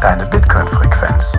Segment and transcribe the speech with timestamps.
[0.00, 1.36] deine Bitcoin-Frequenz.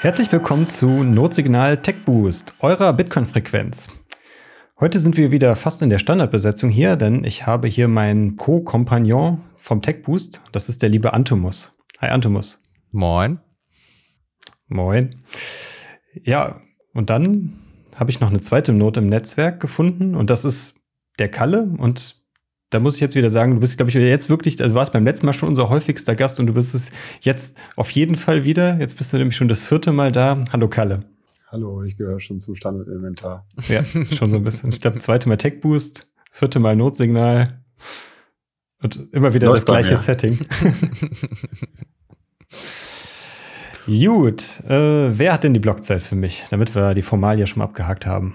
[0.00, 3.90] Herzlich willkommen zu Notsignal Tech Boost, eurer Bitcoin-Frequenz.
[4.80, 9.40] Heute sind wir wieder fast in der Standardbesetzung hier, denn ich habe hier meinen Co-Kompagnon
[9.56, 10.42] vom Tech Boost.
[10.50, 11.76] Das ist der liebe Antumus.
[12.00, 12.60] Hi Antumus.
[12.90, 13.38] Moin.
[14.66, 15.10] Moin.
[16.24, 16.60] Ja,
[16.92, 17.60] und dann
[17.94, 20.83] habe ich noch eine zweite Note im Netzwerk gefunden und das ist
[21.18, 21.62] der Kalle.
[21.62, 22.16] Und
[22.70, 24.92] da muss ich jetzt wieder sagen, du bist, glaube ich, jetzt wirklich, also du warst
[24.92, 26.90] beim letzten Mal schon unser häufigster Gast und du bist es
[27.20, 28.78] jetzt auf jeden Fall wieder.
[28.78, 30.44] Jetzt bist du nämlich schon das vierte Mal da.
[30.52, 31.00] Hallo Kalle.
[31.48, 33.46] Hallo, ich gehöre schon zum Standard-Inventar.
[33.68, 34.70] Ja, schon so ein bisschen.
[34.70, 37.62] Ich glaube, zweite Mal Tech Boost, vierte Mal Notsignal
[38.82, 40.36] und immer wieder Läuft das gleiche Setting.
[43.86, 47.66] Gut, äh, wer hat denn die Blockzeit für mich, damit wir die Formalie schon mal
[47.66, 48.34] abgehakt haben?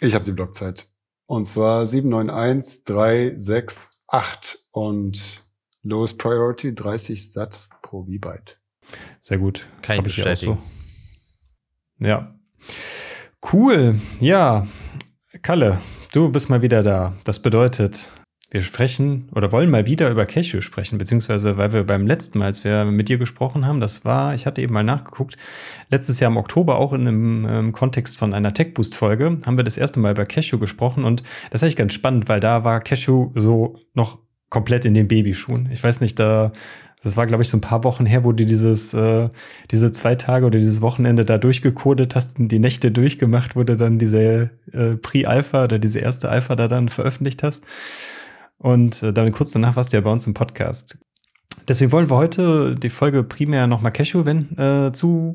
[0.00, 0.91] Ich habe die Blockzeit.
[1.32, 5.42] Und zwar 791368 und
[5.82, 8.60] Lowest Priority 30 Sat pro V-Byte.
[9.22, 9.66] Sehr gut.
[9.80, 10.58] Kann ich bestätigen.
[11.98, 12.06] So.
[12.06, 12.38] Ja.
[13.50, 13.98] Cool.
[14.20, 14.66] Ja.
[15.40, 15.80] Kalle,
[16.12, 17.14] du bist mal wieder da.
[17.24, 18.10] Das bedeutet,
[18.52, 22.46] wir sprechen oder wollen mal wieder über Cashew sprechen, beziehungsweise weil wir beim letzten Mal,
[22.46, 25.38] als wir mit dir gesprochen haben, das war, ich hatte eben mal nachgeguckt,
[25.88, 29.56] letztes Jahr im Oktober auch in einem ähm, Kontext von einer Tech Boost Folge haben
[29.56, 32.62] wir das erste Mal über Cashew gesprochen und das ist eigentlich ganz spannend, weil da
[32.62, 34.18] war Cashew so noch
[34.50, 35.70] komplett in den Babyschuhen.
[35.72, 36.52] Ich weiß nicht, da
[37.02, 39.28] das war, glaube ich, so ein paar Wochen her, wo du dieses, äh,
[39.72, 43.76] diese zwei Tage oder dieses Wochenende da durchgecodet hast und die Nächte durchgemacht, wo du
[43.76, 47.64] dann diese äh, Pre-Alpha oder diese erste Alpha da dann veröffentlicht hast.
[48.62, 50.96] Und äh, dann kurz danach warst du ja bei uns im Podcast.
[51.66, 55.32] Deswegen wollen wir heute die Folge primär nochmal Cashew wenden, äh, zu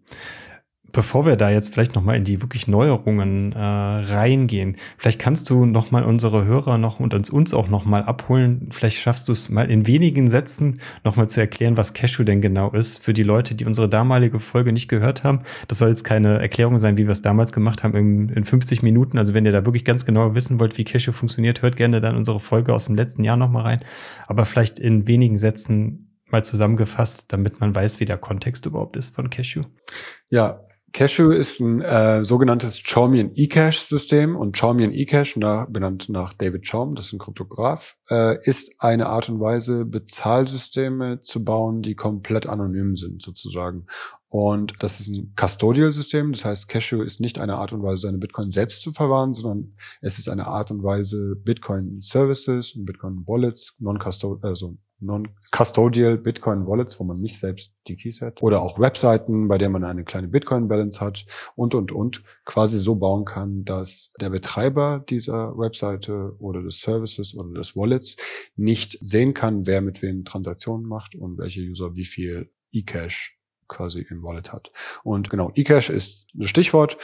[0.95, 5.49] Bevor wir da jetzt vielleicht noch mal in die wirklich Neuerungen äh, reingehen, vielleicht kannst
[5.49, 8.69] du noch mal unsere Hörer noch und uns, uns auch noch mal abholen.
[8.71, 12.39] Vielleicht schaffst du es mal in wenigen Sätzen noch mal zu erklären, was Cashew denn
[12.39, 15.41] genau ist für die Leute, die unsere damalige Folge nicht gehört haben.
[15.67, 18.81] Das soll jetzt keine Erklärung sein, wie wir es damals gemacht haben in, in 50
[18.81, 19.17] Minuten.
[19.17, 22.15] Also wenn ihr da wirklich ganz genau wissen wollt, wie Cashew funktioniert, hört gerne dann
[22.15, 23.83] unsere Folge aus dem letzten Jahr noch mal rein.
[24.27, 29.13] Aber vielleicht in wenigen Sätzen mal zusammengefasst, damit man weiß, wie der Kontext überhaupt ist
[29.13, 29.63] von Cashew.
[30.29, 30.64] Ja,
[30.95, 36.95] Cashew ist ein äh, sogenanntes Chaumian eCache-System und Chaumian eCache, nach, benannt nach David Chaum,
[36.95, 37.97] das ist ein Kryptograph,
[38.43, 43.87] ist eine Art und Weise, Bezahlsysteme zu bauen, die komplett anonym sind, sozusagen.
[44.27, 48.17] Und das ist ein Custodial-System, das heißt, Cashew ist nicht eine Art und Weise, seine
[48.17, 54.49] Bitcoin selbst zu verwahren, sondern es ist eine Art und Weise, Bitcoin-Services und Bitcoin-Wallets, non-custodial,
[54.49, 58.41] also Non-Custodial Bitcoin Wallets, wo man nicht selbst die Keys hat.
[58.41, 61.25] Oder auch Webseiten, bei denen man eine kleine Bitcoin Balance hat
[61.55, 67.35] und, und, und quasi so bauen kann, dass der Betreiber dieser Webseite oder des Services
[67.35, 67.94] oder des Wallets
[68.55, 73.37] nicht sehen kann, wer mit wem Transaktionen macht und welche User wie viel eCash
[73.67, 74.71] quasi im Wallet hat.
[75.03, 76.97] Und genau, eCash ist das Stichwort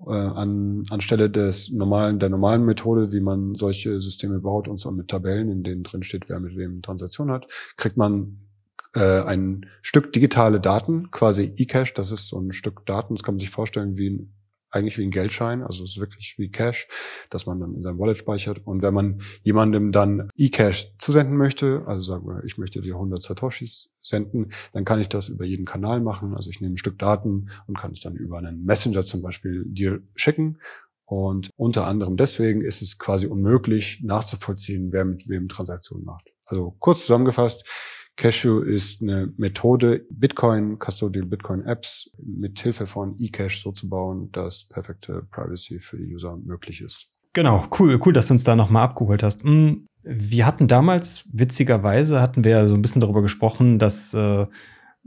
[0.00, 4.92] äh, an, anstelle des normalen, der normalen Methode, wie man solche Systeme baut, und zwar
[4.92, 8.46] mit Tabellen, in denen drin steht, wer mit wem Transaktion hat, kriegt man
[8.94, 13.34] äh, ein Stück digitale Daten, quasi eCash, das ist so ein Stück Daten, das kann
[13.34, 14.32] man sich vorstellen wie ein
[14.70, 16.88] eigentlich wie ein Geldschein, also es ist wirklich wie Cash,
[17.30, 18.66] dass man dann in seinem Wallet speichert.
[18.66, 23.22] Und wenn man jemandem dann eCash zusenden möchte, also sagen wir, ich möchte dir 100
[23.22, 26.34] Satoshis senden, dann kann ich das über jeden Kanal machen.
[26.34, 29.64] Also ich nehme ein Stück Daten und kann es dann über einen Messenger zum Beispiel
[29.66, 30.58] dir schicken.
[31.04, 36.32] Und unter anderem deswegen ist es quasi unmöglich nachzuvollziehen, wer mit wem Transaktionen macht.
[36.46, 37.64] Also kurz zusammengefasst,
[38.16, 44.30] Cashew ist eine Methode, Bitcoin, Custodial Bitcoin Apps mit Hilfe von eCash so zu bauen,
[44.32, 47.08] dass perfekte Privacy für die User möglich ist.
[47.34, 49.42] Genau, cool, cool, dass du uns da nochmal abgeholt hast.
[49.42, 54.46] Hm, wir hatten damals, witzigerweise, hatten wir so ein bisschen darüber gesprochen, dass äh,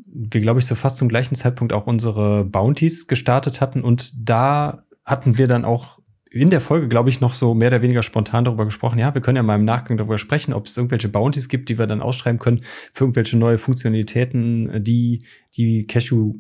[0.06, 4.84] wir, glaube ich, so fast zum gleichen Zeitpunkt auch unsere Bounties gestartet hatten und da
[5.04, 5.99] hatten wir dann auch
[6.32, 9.00] in der Folge, glaube ich, noch so mehr oder weniger spontan darüber gesprochen.
[9.00, 11.80] Ja, wir können ja mal im Nachgang darüber sprechen, ob es irgendwelche Bounties gibt, die
[11.80, 12.62] wir dann ausschreiben können
[12.94, 15.20] für irgendwelche neue Funktionalitäten, die
[15.56, 16.36] die Cashew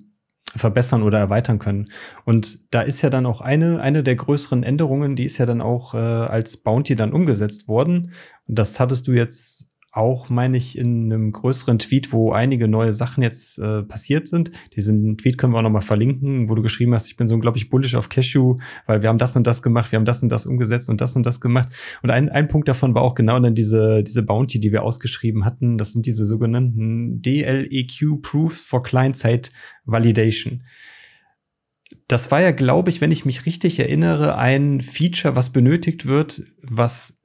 [0.55, 1.85] verbessern oder erweitern können.
[2.25, 5.61] Und da ist ja dann auch eine, eine der größeren Änderungen, die ist ja dann
[5.61, 8.11] auch äh, als Bounty dann umgesetzt worden.
[8.47, 12.93] Und das hattest du jetzt auch, meine ich, in einem größeren Tweet, wo einige neue
[12.93, 14.51] Sachen jetzt äh, passiert sind.
[14.75, 17.69] Diesen Tweet können wir auch nochmal verlinken, wo du geschrieben hast, ich bin so unglaublich
[17.69, 18.55] bullish auf Cashew,
[18.85, 21.15] weil wir haben das und das gemacht, wir haben das und das umgesetzt und das
[21.15, 21.69] und das gemacht.
[22.03, 25.45] Und ein, ein Punkt davon war auch genau dann diese, diese Bounty, die wir ausgeschrieben
[25.45, 25.77] hatten.
[25.77, 29.49] Das sind diese sogenannten DLEQ Proofs for Client-Side
[29.85, 30.63] Validation.
[32.07, 36.43] Das war ja, glaube ich, wenn ich mich richtig erinnere, ein Feature, was benötigt wird,
[36.61, 37.18] was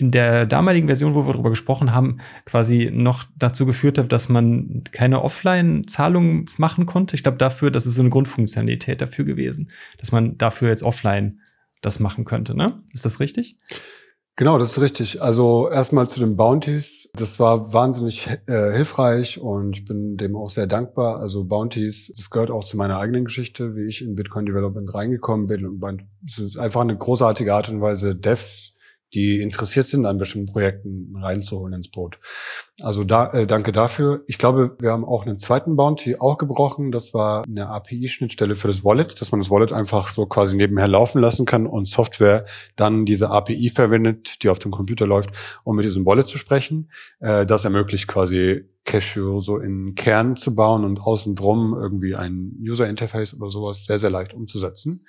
[0.00, 4.28] in der damaligen Version, wo wir darüber gesprochen haben, quasi noch dazu geführt hat, dass
[4.28, 7.16] man keine Offline-Zahlungen machen konnte.
[7.16, 9.68] Ich glaube, dafür, das ist so eine Grundfunktionalität dafür gewesen,
[9.98, 11.40] dass man dafür jetzt offline
[11.82, 12.56] das machen könnte.
[12.56, 12.82] Ne?
[12.92, 13.56] Ist das richtig?
[14.36, 15.20] Genau, das ist richtig.
[15.20, 17.10] Also erstmal zu den Bounties.
[17.14, 21.20] Das war wahnsinnig äh, hilfreich und ich bin dem auch sehr dankbar.
[21.20, 25.46] Also Bounties, das gehört auch zu meiner eigenen Geschichte, wie ich in Bitcoin Development reingekommen
[25.46, 25.66] bin.
[25.66, 28.78] Und es ist einfach eine großartige Art und Weise, Devs
[29.14, 32.18] die interessiert sind, an bestimmten Projekten reinzuholen ins Boot.
[32.82, 34.22] Also da, äh, danke dafür.
[34.26, 36.92] Ich glaube, wir haben auch einen zweiten Bounty auch gebrochen.
[36.92, 40.88] Das war eine API-Schnittstelle für das Wallet, dass man das Wallet einfach so quasi nebenher
[40.88, 42.44] laufen lassen kann und Software
[42.76, 45.30] dann diese API verwendet, die auf dem Computer läuft,
[45.64, 46.90] um mit diesem Wallet zu sprechen.
[47.18, 52.56] Äh, das ermöglicht quasi Cashew so in Kern zu bauen und außen drum irgendwie ein
[52.60, 55.06] User Interface oder sowas sehr, sehr leicht umzusetzen.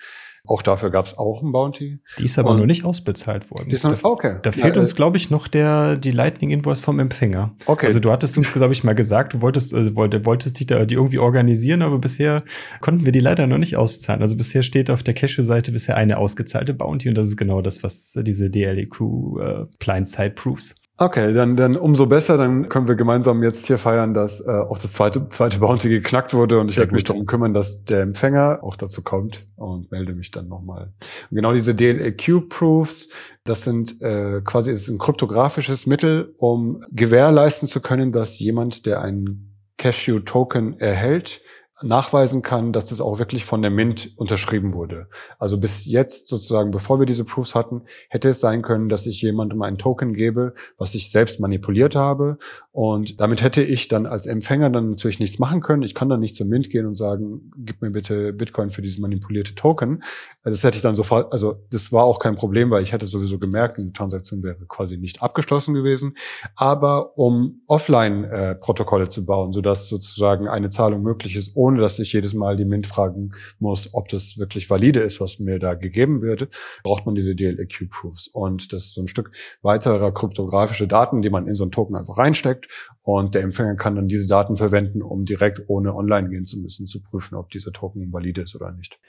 [0.47, 1.99] Auch dafür gab es auch ein Bounty.
[2.17, 3.69] Die ist aber und nur nicht ausbezahlt worden.
[3.69, 4.37] Die ist noch, da, okay.
[4.41, 7.55] Da fehlt ja, uns, äh, glaube ich, noch der, die Lightning Invoice vom Empfänger.
[7.67, 7.85] Okay.
[7.85, 10.85] Also du hattest uns, glaube ich, mal gesagt, du wolltest, äh, wollt, wolltest dich da
[10.85, 12.41] die irgendwie organisieren, aber bisher
[12.79, 14.21] konnten wir die leider noch nicht auszahlen.
[14.21, 17.83] Also bisher steht auf der Cashew-Seite bisher eine ausgezahlte Bounty und das ist genau das,
[17.83, 18.99] was diese DLEQ
[19.39, 22.37] äh, Client-Side Proofs Okay, dann, dann umso besser.
[22.37, 26.35] Dann können wir gemeinsam jetzt hier feiern, dass äh, auch das zweite, zweite Bounty geknackt
[26.35, 26.59] wurde.
[26.59, 30.13] Und Sehr ich werde mich darum kümmern, dass der Empfänger auch dazu kommt und melde
[30.13, 30.93] mich dann nochmal.
[31.31, 33.09] Genau diese DLEQ-Proofs,
[33.45, 39.01] das sind äh, quasi ist ein kryptografisches Mittel, um gewährleisten zu können, dass jemand, der
[39.01, 41.41] einen Cashew-Token erhält,
[41.83, 45.07] nachweisen kann, dass das auch wirklich von der Mint unterschrieben wurde.
[45.39, 49.21] Also bis jetzt sozusagen, bevor wir diese Proofs hatten, hätte es sein können, dass ich
[49.21, 52.37] jemandem einen Token gebe, was ich selbst manipuliert habe.
[52.71, 55.83] Und damit hätte ich dann als Empfänger dann natürlich nichts machen können.
[55.83, 59.01] Ich kann dann nicht zur Mint gehen und sagen, gib mir bitte Bitcoin für diesen
[59.01, 60.03] manipulierte Token.
[60.43, 63.39] Das hätte ich dann sofort, also das war auch kein Problem, weil ich hätte sowieso
[63.39, 66.15] gemerkt, die Transaktion wäre quasi nicht abgeschlossen gewesen.
[66.55, 71.99] Aber um Offline-Protokolle äh, zu bauen, sodass sozusagen eine Zahlung möglich ist, ohne ohne dass
[71.99, 75.73] ich jedes Mal die Mint fragen muss, ob das wirklich valide ist, was mir da
[75.73, 76.49] gegeben wird,
[76.83, 78.27] braucht man diese DLEQ-Proofs.
[78.27, 81.95] Und das ist so ein Stück weiterer kryptografische Daten, die man in so einen Token
[81.95, 82.67] einfach reinsteckt.
[83.03, 86.87] Und der Empfänger kann dann diese Daten verwenden, um direkt ohne online gehen zu müssen,
[86.87, 88.99] zu prüfen, ob dieser Token valide ist oder nicht.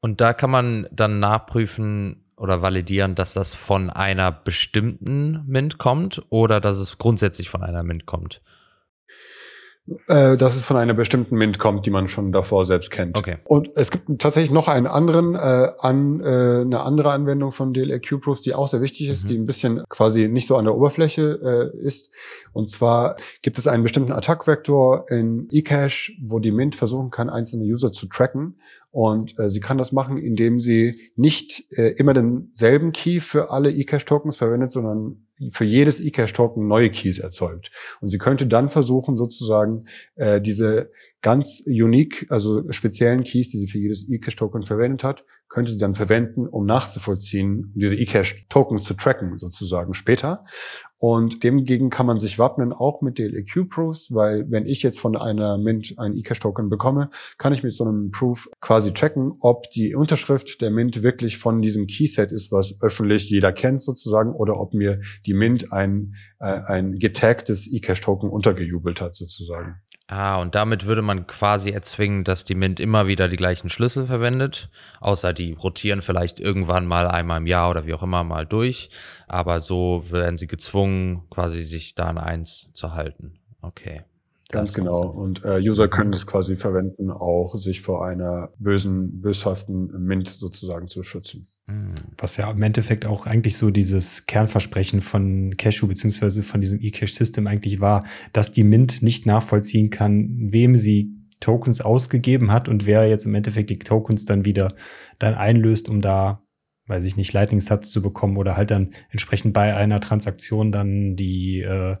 [0.00, 6.22] Und da kann man dann nachprüfen oder validieren, dass das von einer bestimmten Mint kommt
[6.30, 8.40] oder dass es grundsätzlich von einer Mint kommt.
[10.06, 13.18] Äh, dass es von einer bestimmten Mint kommt, die man schon davor selbst kennt.
[13.18, 13.36] Okay.
[13.44, 18.18] Und es gibt tatsächlich noch einen anderen, äh, an, äh, eine andere Anwendung von DLRQ
[18.22, 19.28] Proofs, die auch sehr wichtig ist, mhm.
[19.28, 22.12] die ein bisschen quasi nicht so an der Oberfläche äh, ist.
[22.54, 27.64] Und zwar gibt es einen bestimmten Attack-Vektor in eCache, wo die Mint versuchen kann, einzelne
[27.64, 28.56] User zu tracken
[28.94, 33.72] Und äh, sie kann das machen, indem sie nicht äh, immer denselben Key für alle
[33.72, 37.72] eCash-Tokens verwendet, sondern für jedes eCash-Token neue Keys erzeugt.
[38.00, 43.66] Und sie könnte dann versuchen, sozusagen äh, diese ganz unique, also speziellen Keys, die sie
[43.66, 48.94] für jedes eCash-Token verwendet hat, könnte sie dann verwenden, um nachzuvollziehen, um diese eCash-Tokens zu
[48.94, 50.44] tracken, sozusagen später.
[50.98, 55.58] Und demgegen kann man sich wappnen, auch mit DLEQ-Proofs, weil wenn ich jetzt von einer
[55.58, 60.60] Mint ein eCash-Token bekomme, kann ich mit so einem Proof quasi checken, ob die Unterschrift
[60.62, 65.00] der Mint wirklich von diesem Keyset ist, was öffentlich jeder kennt sozusagen, oder ob mir
[65.26, 69.76] die Mint ein, äh, ein getagtes eCash-Token untergejubelt hat sozusagen.
[70.06, 74.06] Ah, und damit würde man quasi erzwingen, dass die Mint immer wieder die gleichen Schlüssel
[74.06, 74.68] verwendet,
[75.00, 78.90] außer die rotieren vielleicht irgendwann mal einmal im Jahr oder wie auch immer mal durch,
[79.28, 83.40] aber so werden sie gezwungen, quasi sich da an eins zu halten.
[83.62, 84.02] Okay.
[84.54, 85.08] Ganz genau.
[85.08, 90.86] Und äh, User können das quasi verwenden, auch sich vor einer bösen, böshaften Mint sozusagen
[90.86, 91.46] zu schützen.
[91.66, 91.94] Hm.
[92.18, 97.46] Was ja im Endeffekt auch eigentlich so dieses Kernversprechen von Cashew beziehungsweise von diesem eCash-System
[97.46, 103.08] eigentlich war, dass die Mint nicht nachvollziehen kann, wem sie Tokens ausgegeben hat und wer
[103.08, 104.72] jetzt im Endeffekt die Tokens dann wieder
[105.18, 106.44] dann einlöst, um da
[106.86, 111.60] weiß ich nicht, Lightning-Satz zu bekommen oder halt dann entsprechend bei einer Transaktion dann die
[111.62, 111.96] äh,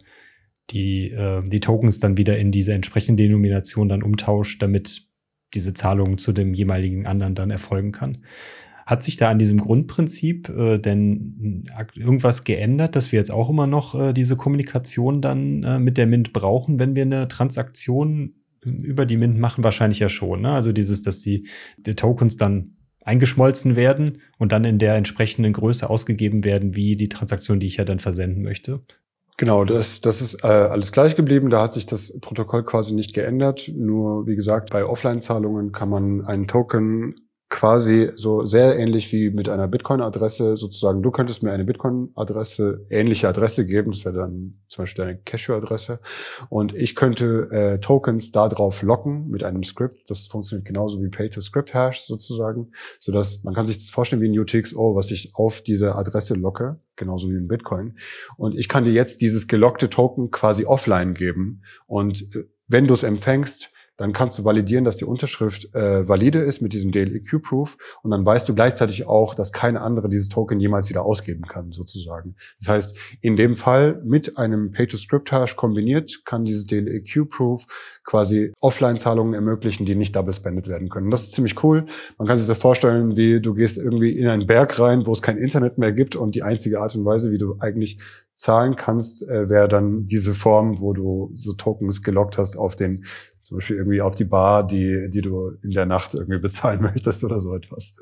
[0.70, 5.06] die, äh, die Tokens dann wieder in diese entsprechende Denomination dann umtauscht, damit
[5.54, 8.18] diese Zahlung zu dem jeweiligen anderen dann erfolgen kann.
[8.86, 13.66] Hat sich da an diesem Grundprinzip äh, denn irgendwas geändert, dass wir jetzt auch immer
[13.66, 19.06] noch äh, diese Kommunikation dann äh, mit der Mint brauchen, wenn wir eine Transaktion über
[19.06, 19.64] die Mint machen?
[19.64, 20.42] Wahrscheinlich ja schon.
[20.42, 20.50] Ne?
[20.50, 25.88] Also dieses, dass die, die Tokens dann eingeschmolzen werden und dann in der entsprechenden Größe
[25.88, 28.82] ausgegeben werden, wie die Transaktion, die ich ja dann versenden möchte.
[29.36, 31.50] Genau, das, das ist äh, alles gleich geblieben.
[31.50, 33.68] Da hat sich das Protokoll quasi nicht geändert.
[33.74, 37.16] Nur, wie gesagt, bei Offline-Zahlungen kann man einen Token
[37.50, 41.02] quasi so sehr ähnlich wie mit einer Bitcoin-Adresse sozusagen.
[41.02, 43.92] Du könntest mir eine Bitcoin-Adresse, ähnliche Adresse geben.
[43.92, 46.00] Das wäre dann zum Beispiel deine Cashew-Adresse.
[46.48, 50.10] Und ich könnte äh, Tokens darauf locken mit einem Script.
[50.10, 54.96] Das funktioniert genauso wie Pay-to-Script-Hash sozusagen, sodass man kann sich das vorstellen wie ein UTXO,
[54.96, 57.98] was ich auf diese Adresse locke, genauso wie ein Bitcoin.
[58.36, 61.62] Und ich kann dir jetzt dieses gelockte Token quasi offline geben.
[61.86, 66.40] Und äh, wenn du es empfängst, dann kannst du validieren, dass die Unterschrift äh, valide
[66.40, 70.58] ist mit diesem DLEQ-Proof und dann weißt du gleichzeitig auch, dass keine andere dieses Token
[70.58, 72.34] jemals wieder ausgeben kann, sozusagen.
[72.58, 77.66] Das heißt, in dem Fall mit einem Pay-to-Script-Hash kombiniert kann dieses DLEQ-Proof
[78.04, 81.10] quasi Offline-Zahlungen ermöglichen, die nicht double-spended werden können.
[81.10, 81.86] Das ist ziemlich cool.
[82.18, 85.22] Man kann sich das vorstellen, wie du gehst irgendwie in einen Berg rein, wo es
[85.22, 87.98] kein Internet mehr gibt und die einzige Art und Weise, wie du eigentlich
[88.34, 93.04] zahlen kannst, äh, wäre dann diese Form, wo du so Tokens gelockt hast auf den
[93.44, 97.22] zum Beispiel irgendwie auf die Bar, die, die du in der Nacht irgendwie bezahlen möchtest
[97.24, 98.00] oder so etwas.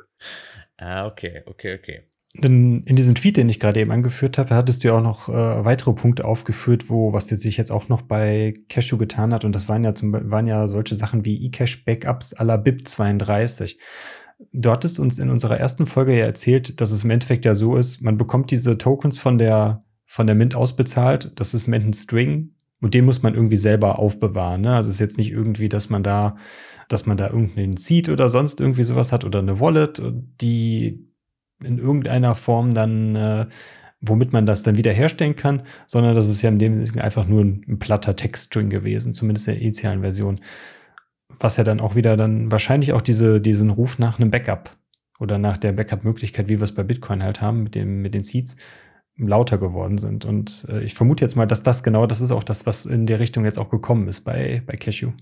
[0.76, 2.02] Ah, okay, okay, okay.
[2.34, 5.28] In, in diesem Tweet, den ich gerade eben angeführt habe, hattest du ja auch noch
[5.28, 9.44] äh, weitere Punkte aufgeführt, wo was jetzt sich jetzt auch noch bei Cashew getan hat.
[9.44, 13.76] Und das waren ja zum waren ja solche Sachen wie eCash Backups à la BIP32.
[14.52, 17.76] Du hattest uns in unserer ersten Folge ja erzählt, dass es im Endeffekt ja so
[17.76, 21.32] ist, man bekommt diese Tokens von der, von der Mint ausbezahlt.
[21.36, 24.60] Das ist im Endeffekt ein String, und den muss man irgendwie selber aufbewahren.
[24.60, 24.74] Ne?
[24.74, 26.36] Also es ist jetzt nicht irgendwie, dass man da,
[26.88, 30.02] dass man da irgendeinen Seed oder sonst irgendwie sowas hat oder eine Wallet,
[30.40, 31.08] die
[31.64, 33.46] in irgendeiner Form dann, äh,
[34.00, 37.26] womit man das dann wieder herstellen kann, sondern das ist ja in dem Sinne einfach
[37.26, 40.40] nur ein, ein platter Textstring gewesen, zumindest in der initialen Version.
[41.38, 44.70] Was ja dann auch wieder dann wahrscheinlich auch diese, diesen Ruf nach einem Backup
[45.20, 48.24] oder nach der Backup-Möglichkeit, wie wir es bei Bitcoin halt haben, mit, dem, mit den
[48.24, 48.56] Seeds,
[49.16, 50.24] lauter geworden sind.
[50.24, 53.06] Und äh, ich vermute jetzt mal, dass das genau das ist auch das, was in
[53.06, 55.12] der Richtung jetzt auch gekommen ist bei, bei Cashew.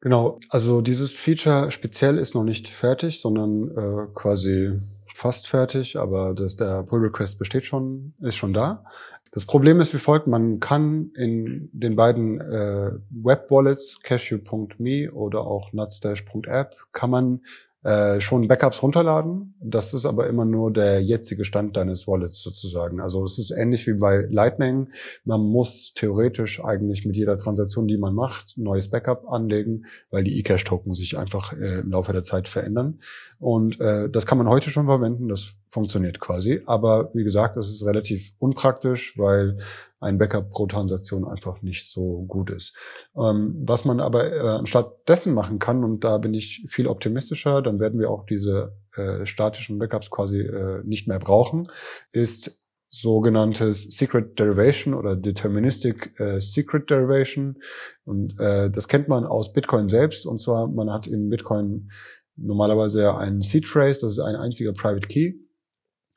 [0.00, 4.80] Genau, also dieses Feature speziell ist noch nicht fertig, sondern äh, quasi
[5.14, 8.84] fast fertig, aber das, der Pull Request besteht schon, ist schon da.
[9.30, 15.40] Das Problem ist wie folgt, man kann in den beiden äh, Web Wallets, cashew.me oder
[15.40, 17.40] auch nutstash.app, kann man
[17.84, 19.54] äh, schon Backups runterladen.
[19.60, 23.00] Das ist aber immer nur der jetzige Stand deines Wallets sozusagen.
[23.00, 24.88] Also es ist ähnlich wie bei Lightning.
[25.24, 30.24] Man muss theoretisch eigentlich mit jeder Transaktion, die man macht, ein neues Backup anlegen, weil
[30.24, 33.00] die eCash-Token sich einfach äh, im Laufe der Zeit verändern.
[33.38, 35.28] Und äh, das kann man heute schon verwenden.
[35.28, 36.62] Das funktioniert quasi.
[36.66, 39.58] Aber wie gesagt, das ist relativ unpraktisch, weil
[40.02, 42.76] ein Backup pro Transaktion einfach nicht so gut ist.
[43.16, 47.62] Ähm, was man aber äh, anstatt dessen machen kann, und da bin ich viel optimistischer,
[47.62, 51.64] dann werden wir auch diese äh, statischen Backups quasi äh, nicht mehr brauchen,
[52.12, 52.62] ist
[52.94, 57.56] sogenanntes Secret Derivation oder Deterministic äh, Secret Derivation.
[58.04, 60.26] Und äh, das kennt man aus Bitcoin selbst.
[60.26, 61.90] Und zwar, man hat in Bitcoin
[62.36, 65.34] normalerweise ein Seed Phrase, das ist ein einziger Private Key.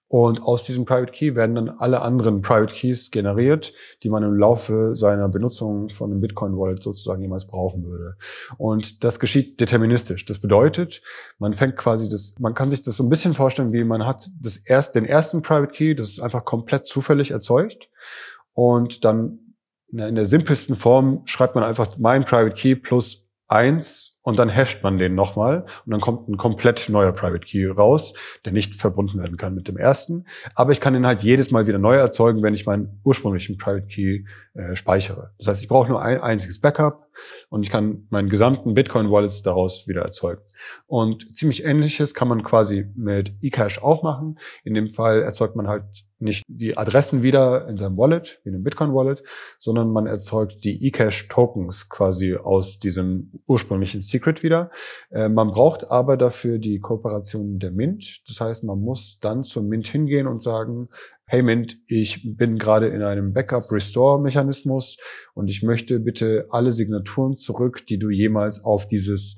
[0.07, 4.35] Und aus diesem Private Key werden dann alle anderen Private Keys generiert, die man im
[4.35, 8.15] Laufe seiner Benutzung von einem Bitcoin Wallet sozusagen jemals brauchen würde.
[8.57, 10.25] Und das geschieht deterministisch.
[10.25, 11.01] Das bedeutet,
[11.39, 14.29] man fängt quasi das, man kann sich das so ein bisschen vorstellen, wie man hat
[14.39, 17.89] das erst, den ersten Private Key, das ist einfach komplett zufällig erzeugt.
[18.53, 19.39] Und dann
[19.91, 24.84] in der simpelsten Form schreibt man einfach mein Private Key plus eins und dann hasht
[24.84, 29.20] man den nochmal und dann kommt ein komplett neuer Private Key raus, der nicht verbunden
[29.20, 30.25] werden kann mit dem ersten.
[30.55, 33.86] Aber ich kann den halt jedes Mal wieder neu erzeugen, wenn ich meinen ursprünglichen Private
[33.86, 34.24] Key
[34.55, 35.32] äh, speichere.
[35.38, 37.04] Das heißt, ich brauche nur ein einziges Backup
[37.50, 40.41] und ich kann meinen gesamten Bitcoin-Wallets daraus wieder erzeugen.
[40.88, 44.39] Und ziemlich ähnliches kann man quasi mit eCash auch machen.
[44.63, 45.84] In dem Fall erzeugt man halt
[46.19, 49.24] nicht die Adressen wieder in seinem Wallet, wie in einem Bitcoin-Wallet,
[49.60, 54.72] sondern man erzeugt die eCash-Tokens quasi aus diesem ursprünglichen Secret wieder.
[55.12, 58.27] Äh, man braucht aber dafür die Kooperation der Mint.
[58.27, 60.89] Das heißt, man muss dann zur Mint hingehen und sagen,
[61.27, 64.98] hey Mint, ich bin gerade in einem Backup-Restore-Mechanismus
[65.34, 69.38] und ich möchte bitte alle Signaturen zurück, die du jemals auf dieses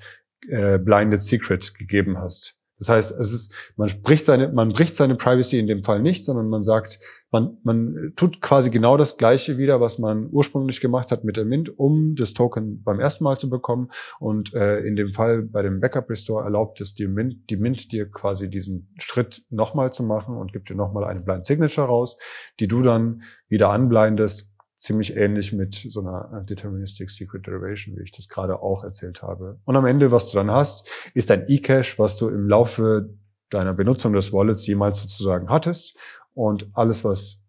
[0.49, 2.59] äh, Blinded Secret gegeben hast.
[2.77, 6.25] Das heißt, es ist, man bricht seine, man bricht seine Privacy in dem Fall nicht,
[6.25, 6.99] sondern man sagt,
[7.31, 11.45] man, man tut quasi genau das Gleiche wieder, was man ursprünglich gemacht hat mit der
[11.45, 13.89] Mint, um das Token beim ersten Mal zu bekommen.
[14.19, 17.91] Und äh, in dem Fall bei dem Backup Restore erlaubt es die Mint, die Mint
[17.91, 22.17] dir quasi diesen Schritt nochmal zu machen und gibt dir nochmal eine Blind Signature raus,
[22.59, 28.03] die du dann wieder anblindest, ziemlich ähnlich mit so einer äh, Deterministic Secret Derivation, wie
[28.03, 29.59] ich das gerade auch erzählt habe.
[29.65, 33.09] Und am Ende, was du dann hast, ist ein eCache, was du im Laufe
[33.49, 35.97] deiner Benutzung des Wallets jemals sozusagen hattest.
[36.37, 37.47] Und alles, was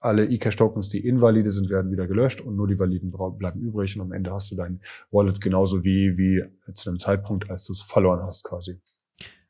[0.00, 3.94] alle eCash-Tokens, die invalide sind, werden wieder gelöscht und nur die validen bleiben übrig.
[3.94, 4.80] Und am Ende hast du dein
[5.12, 6.42] Wallet genauso wie, wie
[6.74, 8.80] zu einem Zeitpunkt, als du es verloren hast quasi.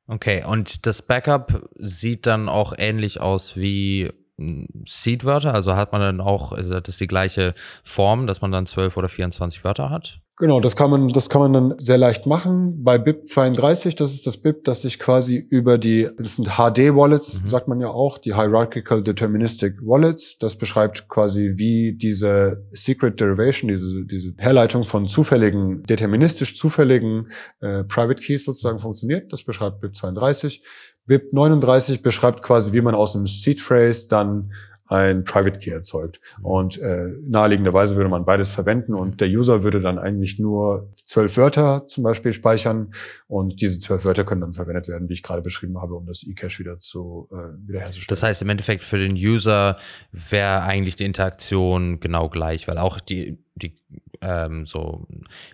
[0.07, 5.55] Okay, und das Backup sieht dann auch ähnlich aus wie Seed-Wörter?
[5.55, 8.99] Also hat man dann auch, also das ist die gleiche Form, dass man dann 12
[8.99, 10.21] oder 24 Wörter hat?
[10.37, 12.83] Genau, das kann man, das kann man dann sehr leicht machen.
[12.83, 17.43] Bei BIP 32, das ist das BIP, das sich quasi über die, das sind HD-Wallets,
[17.43, 17.47] mhm.
[17.47, 20.37] sagt man ja auch, die Hierarchical Deterministic Wallets.
[20.39, 27.29] Das beschreibt quasi, wie diese Secret Derivation, diese, diese Herleitung von zufälligen, deterministisch zufälligen
[27.61, 29.33] äh, Private Keys sozusagen funktioniert.
[29.33, 30.65] Das beschreibt BIP 32.
[31.07, 34.51] BIP 39 beschreibt quasi, wie man aus einem Seed Phrase dann
[34.87, 36.21] ein Private Key erzeugt.
[36.43, 41.37] Und äh, naheliegenderweise würde man beides verwenden und der User würde dann eigentlich nur zwölf
[41.37, 42.93] Wörter zum Beispiel speichern
[43.27, 46.25] und diese zwölf Wörter können dann verwendet werden, wie ich gerade beschrieben habe, um das
[46.27, 48.07] eCache wieder zu äh, wiederherzustellen.
[48.09, 49.79] Das heißt im Endeffekt für den User
[50.13, 53.77] wäre eigentlich die Interaktion genau gleich, weil auch die die
[54.21, 55.07] ähm, so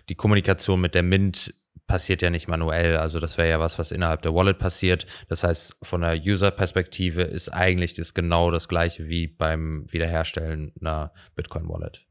[0.09, 1.53] die Kommunikation mit der Mint
[1.91, 2.95] passiert ja nicht manuell.
[2.95, 5.05] Also das wäre ja was, was innerhalb der Wallet passiert.
[5.27, 11.11] Das heißt, von der User-Perspektive ist eigentlich das genau das gleiche wie beim Wiederherstellen einer
[11.35, 12.05] Bitcoin-Wallet.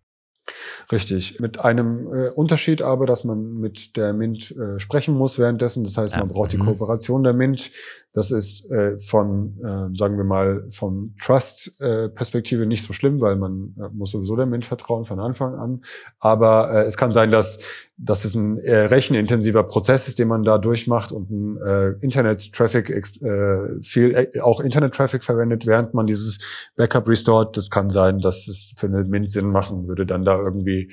[0.90, 1.38] Richtig.
[1.40, 5.84] Mit einem äh, Unterschied aber, dass man mit der Mint äh, sprechen muss währenddessen.
[5.84, 6.66] Das heißt, man braucht die mhm.
[6.66, 7.70] Kooperation der Mint.
[8.12, 13.74] Das ist äh, von, äh, sagen wir mal, von Trust-Perspektive nicht so schlimm, weil man
[13.78, 15.82] äh, muss sowieso der Mint vertrauen von Anfang an.
[16.18, 17.60] Aber äh, es kann sein, dass,
[18.02, 22.88] dass es ein äh, rechenintensiver Prozess ist, den man da durchmacht und ein äh, Internet-Traffic,
[22.90, 26.38] äh, viel, äh, auch Internet-Traffic verwendet, während man dieses
[26.76, 27.56] Backup restored.
[27.56, 30.90] Das kann sein, dass es für eine Mint Sinn machen würde, dann da irgendwie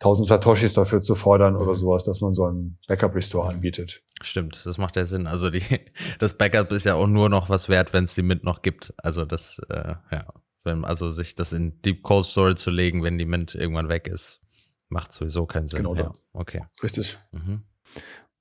[0.00, 1.76] 1000 Satoshis dafür zu fordern oder mhm.
[1.76, 4.02] sowas, dass man so einen Backup-Restore anbietet.
[4.20, 5.28] Stimmt, das macht ja Sinn.
[5.28, 5.62] Also die,
[6.18, 8.92] das Backup ist ja auch nur noch was wert, wenn es die Mint noch gibt.
[8.96, 10.26] Also das, äh, ja,
[10.64, 14.08] wenn, also sich das in Deep Cold Storage zu legen, wenn die Mint irgendwann weg
[14.08, 14.40] ist,
[14.90, 15.78] macht sowieso keinen Sinn.
[15.78, 16.62] Genau, ja, okay.
[16.82, 17.18] Richtig.
[17.32, 17.62] Mhm.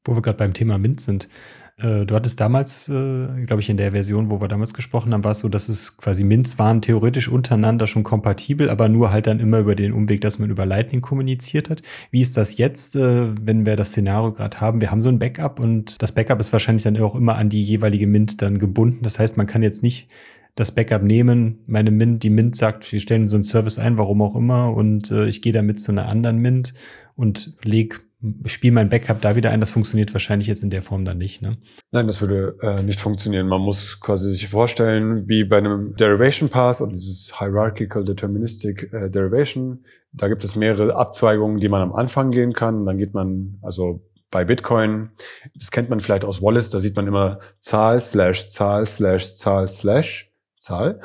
[0.04, 1.30] Wo wir gerade beim Thema Mint sind.
[1.78, 5.24] Äh, du hattest damals, äh, glaube ich, in der Version, wo wir damals gesprochen haben,
[5.24, 9.28] war es so, dass es quasi Mints waren theoretisch untereinander schon kompatibel, aber nur halt
[9.28, 11.82] dann immer über den Umweg, dass man über Lightning kommuniziert hat.
[12.12, 14.82] Wie ist das jetzt, äh, wenn wir das Szenario gerade haben?
[14.82, 17.64] Wir haben so ein Backup und das Backup ist wahrscheinlich dann auch immer an die
[17.64, 19.04] jeweilige Mint dann gebunden.
[19.04, 20.12] Das heißt, man kann jetzt nicht
[20.56, 24.22] das Backup nehmen, meine Mint, die Mint sagt, wir stellen so einen Service ein, warum
[24.22, 26.74] auch immer, und äh, ich gehe damit zu einer anderen Mint
[27.16, 28.02] und leg
[28.46, 29.62] spiele mein Backup da wieder ein.
[29.62, 31.42] Das funktioniert wahrscheinlich jetzt in der Form dann nicht.
[31.42, 31.58] Ne?
[31.92, 33.48] Nein, das würde äh, nicht funktionieren.
[33.48, 39.10] Man muss quasi sich vorstellen, wie bei einem Derivation Path oder dieses Hierarchical Deterministic äh,
[39.10, 39.86] Derivation.
[40.12, 42.86] Da gibt es mehrere Abzweigungen, die man am Anfang gehen kann.
[42.86, 45.10] Dann geht man also bei Bitcoin,
[45.56, 49.68] das kennt man vielleicht aus Wallets, da sieht man immer Zahl slash Zahl slash Zahl
[49.68, 50.29] slash
[50.60, 51.02] Zahl.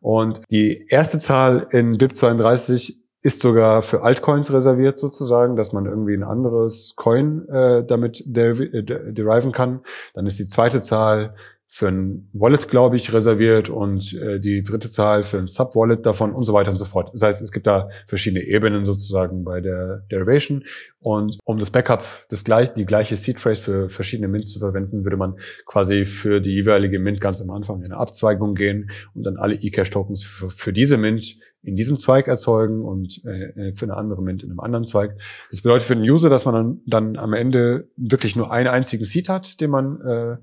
[0.00, 6.14] Und die erste Zahl in BIP32 ist sogar für Altcoins reserviert sozusagen, dass man irgendwie
[6.14, 9.80] ein anderes Coin äh, damit äh, deriven kann.
[10.14, 11.34] Dann ist die zweite Zahl
[11.70, 16.32] für ein Wallet, glaube ich, reserviert und äh, die dritte Zahl für ein Sub-Wallet davon
[16.32, 17.10] und so weiter und so fort.
[17.12, 20.64] Das heißt, es gibt da verschiedene Ebenen sozusagen bei der Derivation.
[21.00, 25.04] Und um das Backup, das gleich, die gleiche Seed Phrase für verschiedene Mints zu verwenden,
[25.04, 29.24] würde man quasi für die jeweilige Mint ganz am Anfang in eine Abzweigung gehen und
[29.24, 33.96] dann alle eCash-Tokens für, für diese Mint in diesem Zweig erzeugen und äh, für eine
[33.96, 35.16] andere Mint in einem anderen Zweig.
[35.50, 39.04] Das bedeutet für den User, dass man dann, dann am Ende wirklich nur einen einzigen
[39.04, 40.36] Seed hat, den man äh,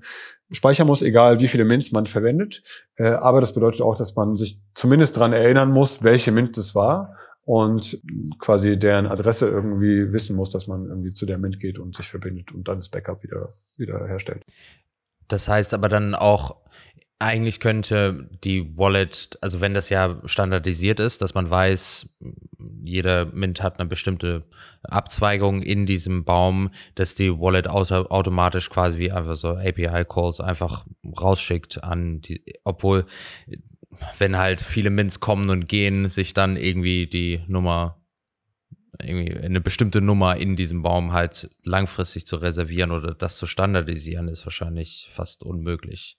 [0.50, 2.62] speichern muss, egal wie viele Mints man verwendet.
[2.96, 6.74] Äh, aber das bedeutet auch, dass man sich zumindest dran erinnern muss, welche Mint das
[6.74, 8.02] war und
[8.38, 12.08] quasi deren Adresse irgendwie wissen muss, dass man irgendwie zu der Mint geht und sich
[12.08, 14.42] verbindet und dann das Backup wieder, wieder herstellt.
[15.28, 16.56] Das heißt aber dann auch,
[17.18, 22.14] eigentlich könnte die Wallet, also wenn das ja standardisiert ist, dass man weiß,
[22.82, 24.44] jeder Mint hat eine bestimmte
[24.82, 30.86] Abzweigung in diesem Baum, dass die Wallet automatisch quasi wie einfach so API-Calls einfach
[31.18, 33.06] rausschickt an die, obwohl,
[34.18, 37.98] wenn halt viele Mints kommen und gehen, sich dann irgendwie die Nummer
[39.02, 44.28] irgendwie eine bestimmte Nummer in diesem Baum halt langfristig zu reservieren oder das zu standardisieren,
[44.28, 46.16] ist wahrscheinlich fast unmöglich.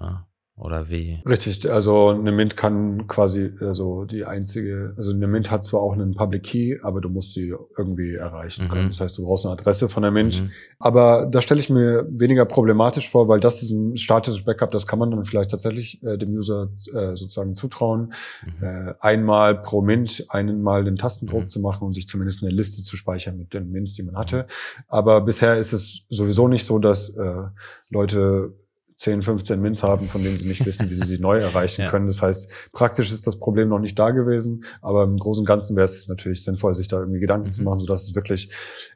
[0.00, 0.26] Ja.
[0.58, 1.22] Oder wie?
[1.28, 5.92] Richtig, also eine Mint kann quasi, also die einzige, also eine Mint hat zwar auch
[5.92, 8.68] einen Public Key, aber du musst sie irgendwie erreichen mhm.
[8.70, 8.88] können.
[8.88, 10.40] Das heißt, du brauchst eine Adresse von der Mint.
[10.40, 10.50] Mhm.
[10.78, 14.86] Aber da stelle ich mir weniger problematisch vor, weil das ist ein statisches Backup, das
[14.86, 18.14] kann man dann vielleicht tatsächlich äh, dem User äh, sozusagen zutrauen,
[18.46, 18.64] mhm.
[18.64, 21.50] äh, einmal pro Mint einmal den Tastendruck mhm.
[21.50, 24.46] zu machen und sich zumindest eine Liste zu speichern mit den Mints, die man hatte.
[24.88, 27.42] Aber bisher ist es sowieso nicht so, dass äh,
[27.90, 28.54] Leute
[28.96, 31.90] 10, 15 Mints haben, von denen sie nicht wissen, wie sie sie neu erreichen ja.
[31.90, 32.06] können.
[32.06, 35.76] Das heißt, praktisch ist das Problem noch nicht da gewesen, aber im Großen und Ganzen
[35.76, 37.52] wäre es natürlich sinnvoll, sich da irgendwie Gedanken mhm.
[37.52, 38.50] zu machen, sodass es wirklich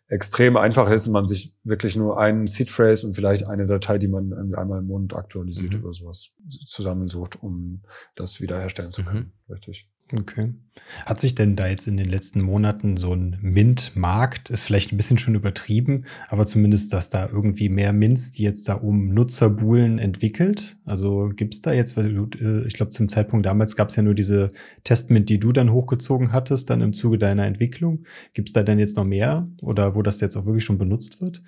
[0.09, 3.99] extrem einfach ist und man sich wirklich nur einen Seed Phrase und vielleicht eine Datei,
[3.99, 5.85] die man irgendwie einmal im Monat aktualisiert mhm.
[5.85, 6.37] oder sowas
[6.67, 7.83] zusammensucht, um
[8.15, 9.33] das wiederherstellen zu können.
[9.47, 9.53] Mhm.
[9.55, 9.89] Richtig.
[10.13, 10.55] Okay.
[11.07, 14.97] Hat sich denn da jetzt in den letzten Monaten so ein Mint-Markt, ist vielleicht ein
[14.97, 19.51] bisschen schon übertrieben, aber zumindest, dass da irgendwie mehr Mints, die jetzt da um Nutzer
[19.51, 20.77] buhlen, entwickelt?
[20.87, 23.97] Also gibt es da jetzt, weil du, äh, ich glaube, zum Zeitpunkt damals gab es
[23.97, 24.49] ja nur diese
[24.85, 28.05] Testmint, die du dann hochgezogen hattest, dann im Zuge deiner Entwicklung.
[28.33, 31.21] Gibt es da denn jetzt noch mehr oder wo das jetzt auch wirklich schon benutzt
[31.21, 31.43] wird?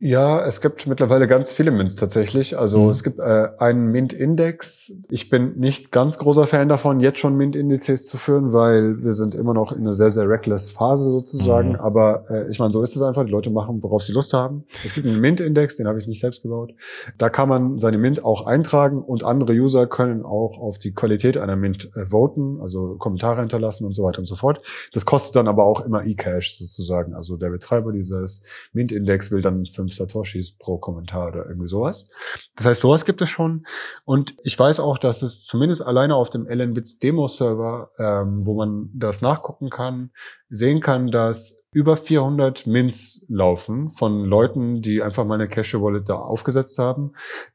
[0.00, 2.56] Ja, es gibt mittlerweile ganz viele Mints tatsächlich.
[2.56, 2.90] Also mhm.
[2.90, 4.92] es gibt äh, einen Mint-Index.
[5.10, 9.34] Ich bin nicht ganz großer Fan davon, jetzt schon Mint-Indizes zu führen, weil wir sind
[9.34, 11.70] immer noch in einer sehr, sehr reckless Phase sozusagen.
[11.70, 11.76] Mhm.
[11.76, 13.24] Aber äh, ich meine, so ist es einfach.
[13.24, 14.64] Die Leute machen, worauf sie Lust haben.
[14.84, 16.74] Es gibt einen Mint-Index, den habe ich nicht selbst gebaut.
[17.18, 21.36] Da kann man seine Mint auch eintragen und andere User können auch auf die Qualität
[21.38, 24.60] einer Mint äh, voten, also Kommentare hinterlassen und so weiter und so fort.
[24.92, 27.14] Das kostet dann aber auch immer E-Cash sozusagen.
[27.14, 32.10] Also der Betreiber dieses Mint-Index will dann fünf Satoshis pro Kommentar oder irgendwie sowas.
[32.56, 33.66] Das heißt, sowas gibt es schon.
[34.04, 38.90] Und ich weiß auch, dass es zumindest alleine auf dem LNBits Demo-Server, ähm, wo man
[38.92, 40.10] das nachgucken kann,
[40.50, 46.16] sehen kann, dass über 400 Mints laufen von Leuten, die einfach mal eine Cashew-Wallet da
[46.16, 47.12] aufgesetzt haben.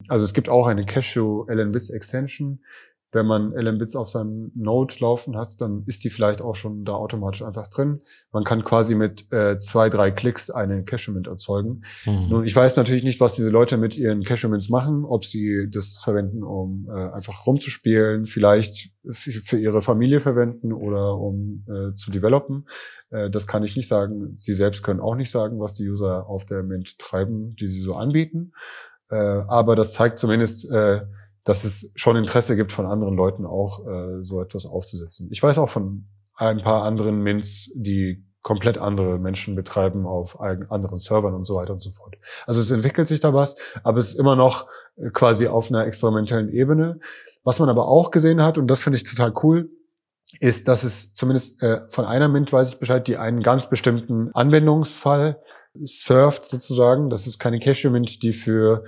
[0.08, 2.60] Also es gibt auch eine Cashew LNBits Extension,
[3.14, 6.94] wenn man LM-Bits auf seinem Node laufen hat, dann ist die vielleicht auch schon da
[6.94, 8.02] automatisch einfach drin.
[8.32, 11.84] Man kann quasi mit äh, zwei, drei Klicks eine Cachement erzeugen.
[12.06, 12.28] Mhm.
[12.30, 16.00] Nun, ich weiß natürlich nicht, was diese Leute mit ihren Cachements machen, ob sie das
[16.04, 22.68] verwenden, um äh, einfach rumzuspielen, vielleicht für ihre Familie verwenden oder um äh, zu developen.
[23.12, 24.34] Äh, das kann ich nicht sagen.
[24.34, 27.82] Sie selbst können auch nicht sagen, was die User auf der Mint treiben, die sie
[27.82, 28.54] so anbieten.
[29.10, 31.02] Äh, aber das zeigt zumindest, äh,
[31.44, 35.28] dass es schon Interesse gibt von anderen Leuten auch, äh, so etwas aufzusetzen.
[35.32, 41.00] Ich weiß auch von ein paar anderen Mints, die komplett andere Menschen betreiben auf anderen
[41.00, 42.16] Servern und so weiter und so fort.
[42.46, 45.86] Also es entwickelt sich da was, aber es ist immer noch äh, quasi auf einer
[45.86, 47.00] experimentellen Ebene.
[47.44, 49.70] Was man aber auch gesehen hat, und das finde ich total cool,
[50.40, 54.32] ist, dass es zumindest äh, von einer Mint weiß ich Bescheid, die einen ganz bestimmten
[54.34, 55.42] Anwendungsfall
[55.84, 57.10] surft sozusagen.
[57.10, 58.84] Das ist keine Cashew-Mint, die für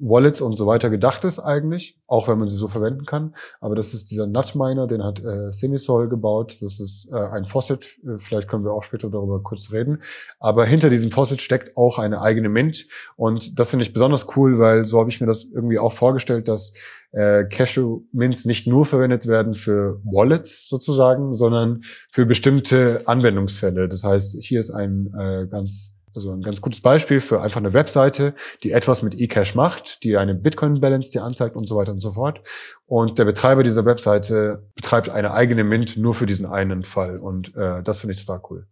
[0.00, 3.34] Wallets und so weiter gedacht ist eigentlich, auch wenn man sie so verwenden kann.
[3.60, 6.58] Aber das ist dieser Nutminer, den hat äh, Semisol gebaut.
[6.60, 7.84] Das ist äh, ein Faucet.
[8.16, 10.02] Vielleicht können wir auch später darüber kurz reden.
[10.40, 12.86] Aber hinter diesem Faucet steckt auch eine eigene Mint.
[13.16, 16.48] Und das finde ich besonders cool, weil so habe ich mir das irgendwie auch vorgestellt,
[16.48, 16.74] dass
[17.12, 23.88] äh, Cashew-Mints nicht nur verwendet werden für Wallets sozusagen, sondern für bestimmte Anwendungsfälle.
[23.88, 27.72] Das heißt, hier ist ein äh, ganz Also ein ganz gutes Beispiel für einfach eine
[27.72, 32.00] Webseite, die etwas mit eCash macht, die eine Bitcoin-Balance dir anzeigt und so weiter und
[32.00, 32.40] so fort.
[32.86, 37.18] Und der Betreiber dieser Webseite betreibt eine eigene Mint nur für diesen einen Fall.
[37.18, 38.66] Und äh, das finde ich total cool.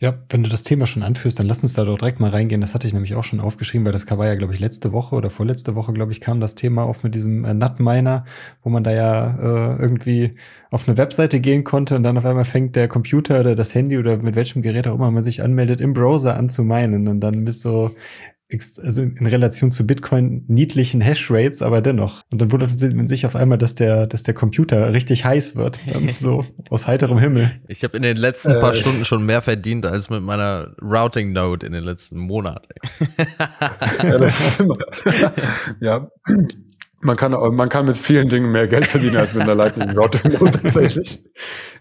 [0.00, 2.60] Ja, wenn du das Thema schon anführst, dann lass uns da doch direkt mal reingehen.
[2.60, 5.14] Das hatte ich nämlich auch schon aufgeschrieben, weil das war ja, glaube ich, letzte Woche
[5.14, 8.24] oder vorletzte Woche, glaube ich, kam das Thema auf mit diesem äh, Nutminer,
[8.62, 10.32] wo man da ja äh, irgendwie
[10.70, 13.96] auf eine Webseite gehen konnte und dann auf einmal fängt der Computer oder das Handy
[13.96, 17.20] oder mit welchem Gerät auch immer man sich anmeldet, im Browser an zu meinen und
[17.20, 17.92] dann mit so
[18.82, 22.22] also in Relation zu Bitcoin niedlichen Hashrates, aber dennoch.
[22.32, 25.80] Und dann wundert man sich auf einmal, dass der, dass der Computer richtig heiß wird.
[26.16, 27.50] so aus heiterem Himmel.
[27.68, 31.32] Ich habe in den letzten äh, paar Stunden schon mehr verdient als mit meiner Routing
[31.32, 32.68] Node in den letzten Monaten.
[34.02, 34.78] ja, das ist immer.
[35.80, 36.08] ja.
[37.00, 40.32] Man kann, man kann mit vielen Dingen mehr Geld verdienen als mit einer Lightning Routing
[40.32, 41.22] Node tatsächlich.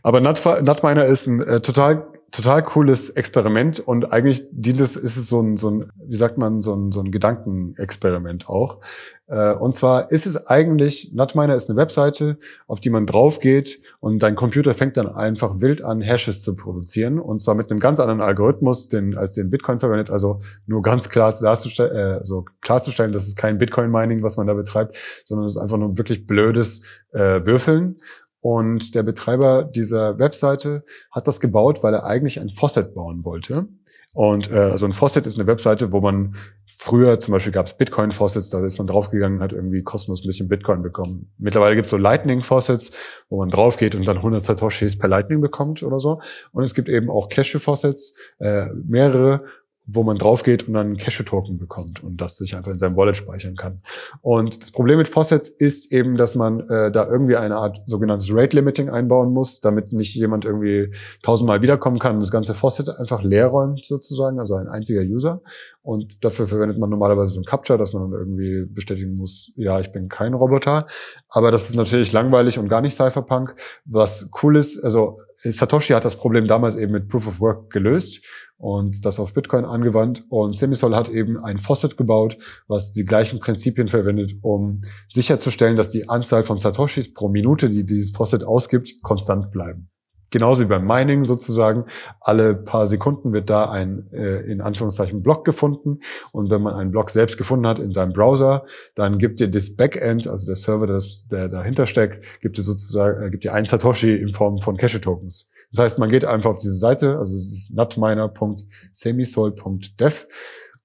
[0.01, 5.29] Aber Nutminer ist ein äh, total total cooles Experiment und eigentlich dient es, ist es
[5.29, 8.79] so ein, so ein wie sagt man, so ein, so ein Gedankenexperiment auch.
[9.27, 13.81] Äh, und zwar ist es eigentlich, Nutminer ist eine Webseite, auf die man drauf geht
[13.99, 17.79] und dein Computer fängt dann einfach wild an, Hashes zu produzieren und zwar mit einem
[17.79, 22.45] ganz anderen Algorithmus, den, als den Bitcoin verwendet, also nur ganz klar darzustellen, äh, so
[22.61, 26.25] klarzustellen, dass es kein Bitcoin-Mining, was man da betreibt, sondern es ist einfach nur wirklich
[26.25, 27.97] blödes äh, Würfeln
[28.43, 33.69] und der Betreiber dieser Webseite hat das gebaut, weil er eigentlich ein Faucet bauen wollte.
[34.13, 36.35] Und äh, also ein Faucet ist eine Webseite, wo man
[36.67, 40.49] früher zum Beispiel gab es Bitcoin-Faucets, da ist man draufgegangen, hat irgendwie kostenlos ein bisschen
[40.49, 41.31] Bitcoin bekommen.
[41.37, 42.91] Mittlerweile gibt es so Lightning-Faucets,
[43.29, 46.19] wo man draufgeht und dann 100 Satoshis per Lightning bekommt oder so.
[46.51, 49.45] Und es gibt eben auch Cashew-Faucets, äh, mehrere,
[49.85, 52.95] wo man drauf geht und dann einen Cashew-Token bekommt und das sich einfach in seinem
[52.95, 53.81] Wallet speichern kann.
[54.21, 58.29] Und das Problem mit Faucets ist eben, dass man äh, da irgendwie eine Art sogenanntes
[58.31, 63.23] Rate-Limiting einbauen muss, damit nicht jemand irgendwie tausendmal wiederkommen kann und das ganze Faucet einfach
[63.23, 65.41] leer räumt sozusagen, also ein einziger User.
[65.81, 69.81] Und dafür verwendet man normalerweise so ein Capture, dass man dann irgendwie bestätigen muss, ja,
[69.81, 70.87] ich bin kein Roboter.
[71.27, 73.55] Aber das ist natürlich langweilig und gar nicht Cypherpunk.
[73.83, 78.21] Was cool ist, also Satoshi hat das Problem damals eben mit Proof of Work gelöst
[78.57, 80.23] und das auf Bitcoin angewandt.
[80.29, 82.37] Und Semisol hat eben ein Faucet gebaut,
[82.67, 87.85] was die gleichen Prinzipien verwendet, um sicherzustellen, dass die Anzahl von Satoshis pro Minute, die
[87.85, 89.89] dieses Faucet ausgibt, konstant bleiben.
[90.33, 91.85] Genauso wie beim Mining sozusagen.
[92.19, 95.99] Alle paar Sekunden wird da ein, äh, in Anführungszeichen, Block gefunden.
[96.31, 99.75] Und wenn man einen Block selbst gefunden hat in seinem Browser, dann gibt dir das
[99.75, 103.67] Backend, also der Server, das, der dahinter steckt, gibt dir sozusagen, äh, gibt dir ein
[103.67, 105.51] Satoshi in Form von Cache-Tokens.
[105.73, 110.27] Das heißt, man geht einfach auf diese Seite, also es ist nutminer.semisol.dev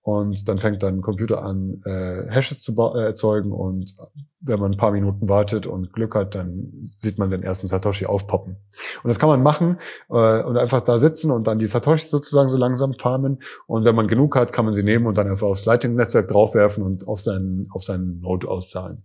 [0.00, 3.94] und dann fängt dann Computer an, äh, Hashes zu äh, erzeugen und
[4.40, 8.06] wenn man ein paar Minuten wartet und Glück hat, dann sieht man den ersten Satoshi
[8.06, 8.56] aufpoppen.
[9.02, 9.76] Und das kann man machen
[10.08, 13.40] äh, und einfach da sitzen und dann die Satoshis sozusagen so langsam farmen.
[13.66, 16.82] Und wenn man genug hat, kann man sie nehmen und dann einfach aufs Lightning-Netzwerk draufwerfen
[16.82, 19.02] und auf seinen, auf seinen Node auszahlen.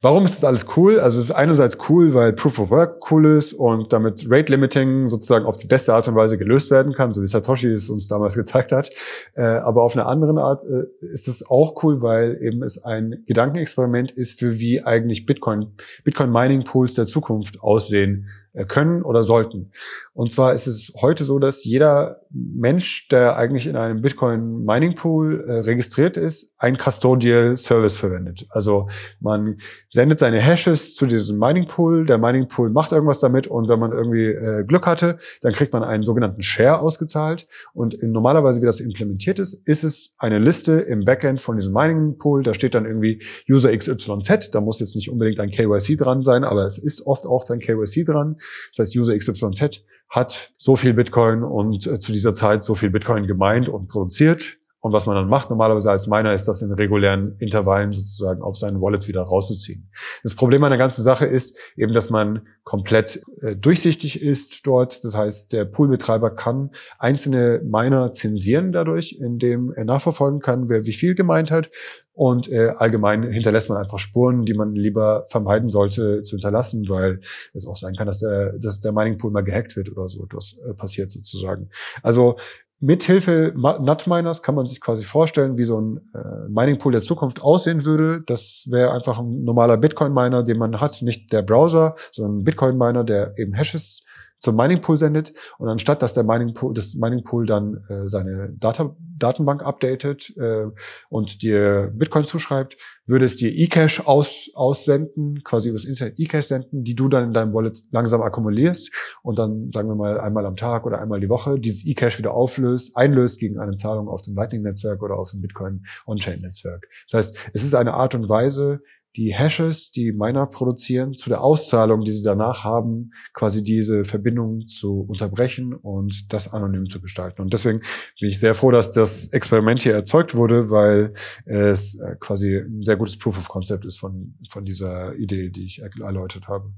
[0.00, 1.00] Warum ist das alles cool?
[1.00, 5.08] Also es ist einerseits cool, weil Proof of Work cool ist und damit Rate Limiting
[5.08, 8.06] sozusagen auf die beste Art und Weise gelöst werden kann, so wie Satoshi es uns
[8.06, 8.90] damals gezeigt hat.
[9.34, 13.24] Äh, aber auf eine andere Art äh, ist es auch cool, weil eben es ein
[13.26, 15.72] Gedankenexperiment ist, für wie eigentlich Bitcoin,
[16.04, 19.72] Bitcoin Mining Pools der Zukunft aussehen äh, können oder sollten.
[20.14, 24.94] Und zwar ist es heute so, dass jeder Mensch, der eigentlich in einem Bitcoin Mining
[24.94, 28.46] Pool äh, registriert ist, ein Custodial Service verwendet.
[28.50, 28.88] Also
[29.20, 29.56] man
[29.88, 33.78] sendet seine Hashes zu diesem Mining Pool, der Mining Pool macht irgendwas damit und wenn
[33.78, 37.48] man irgendwie äh, Glück hatte, dann kriegt man einen sogenannten Share ausgezahlt.
[37.72, 41.72] Und in, normalerweise, wie das implementiert ist, ist es eine Liste im Backend von diesem
[41.72, 45.96] Mining Pool, da steht dann irgendwie User XYZ, da muss jetzt nicht unbedingt ein KYC
[45.96, 48.36] dran sein, aber es ist oft auch dann KYC dran.
[48.70, 52.90] Das heißt, User XYZ hat so viel Bitcoin und äh, zu dieser Zeit so viel
[52.90, 54.58] Bitcoin gemeint und produziert.
[54.80, 58.56] Und was man dann macht, normalerweise als Miner, ist das in regulären Intervallen sozusagen auf
[58.56, 59.90] seinen Wallet wieder rauszuziehen.
[60.22, 65.02] Das Problem an der ganzen Sache ist eben, dass man komplett äh, durchsichtig ist dort.
[65.04, 70.92] Das heißt, der Poolbetreiber kann einzelne Miner zensieren dadurch, indem er nachverfolgen kann, wer wie
[70.92, 71.70] viel gemeint hat.
[72.12, 77.20] Und äh, allgemein hinterlässt man einfach Spuren, die man lieber vermeiden sollte zu hinterlassen, weil
[77.54, 80.24] es auch sein kann, dass der, dass der Mining Pool mal gehackt wird oder so
[80.24, 81.70] etwas äh, passiert sozusagen.
[82.02, 82.36] Also
[82.80, 87.42] Mithilfe Nutminers kann man sich quasi vorstellen, wie so ein äh, Mining Pool der Zukunft
[87.42, 88.22] aussehen würde.
[88.26, 92.44] Das wäre einfach ein normaler Bitcoin Miner, den man hat, nicht der Browser, sondern ein
[92.44, 94.04] Bitcoin Miner, der eben Hashes
[94.40, 98.08] zum Mining Pool sendet und anstatt dass der Mining Pool, das Mining Pool dann äh,
[98.08, 100.66] seine Data Datenbank updatet äh,
[101.08, 106.84] und dir Bitcoin zuschreibt, würde es dir eCash aus, aussenden, quasi übers Internet eCash senden,
[106.84, 110.56] die du dann in deinem Wallet langsam akkumulierst und dann, sagen wir mal, einmal am
[110.56, 114.34] Tag oder einmal die Woche dieses eCash wieder auflöst, einlöst gegen eine Zahlung auf dem
[114.34, 116.86] Lightning-Netzwerk oder auf dem Bitcoin On-Chain-Netzwerk.
[117.10, 118.80] Das heißt, es ist eine Art und Weise,
[119.16, 124.66] die Hashes, die Miner produzieren, zu der Auszahlung, die sie danach haben, quasi diese Verbindung
[124.66, 127.42] zu unterbrechen und das anonym zu gestalten.
[127.42, 127.80] Und deswegen
[128.20, 132.82] bin ich sehr froh, dass das Experiment hier erzeugt wurde, weil es äh, quasi ein
[132.82, 136.72] sehr gutes Proof of Concept ist von, von dieser Idee, die ich erläutert habe.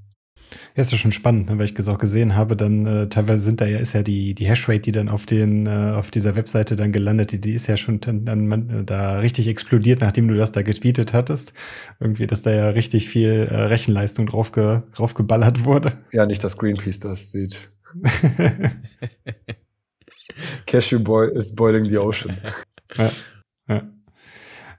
[0.74, 3.42] Ja, ist ja schon spannend, ne, weil ich das auch gesehen habe, dann äh, teilweise
[3.42, 6.36] sind da ja, ist ja die, die Hashrate, die dann auf den, äh, auf dieser
[6.36, 10.28] Webseite dann gelandet, die, die ist ja schon dann, dann äh, da richtig explodiert, nachdem
[10.28, 11.52] du das da getweetet hattest.
[11.98, 15.92] Irgendwie, dass da ja richtig viel äh, Rechenleistung drauf, ge, drauf geballert wurde.
[16.12, 17.70] Ja, nicht, dass Greenpeace das sieht.
[20.66, 22.36] Cashew Boy is boiling the ocean.
[22.96, 23.10] ja,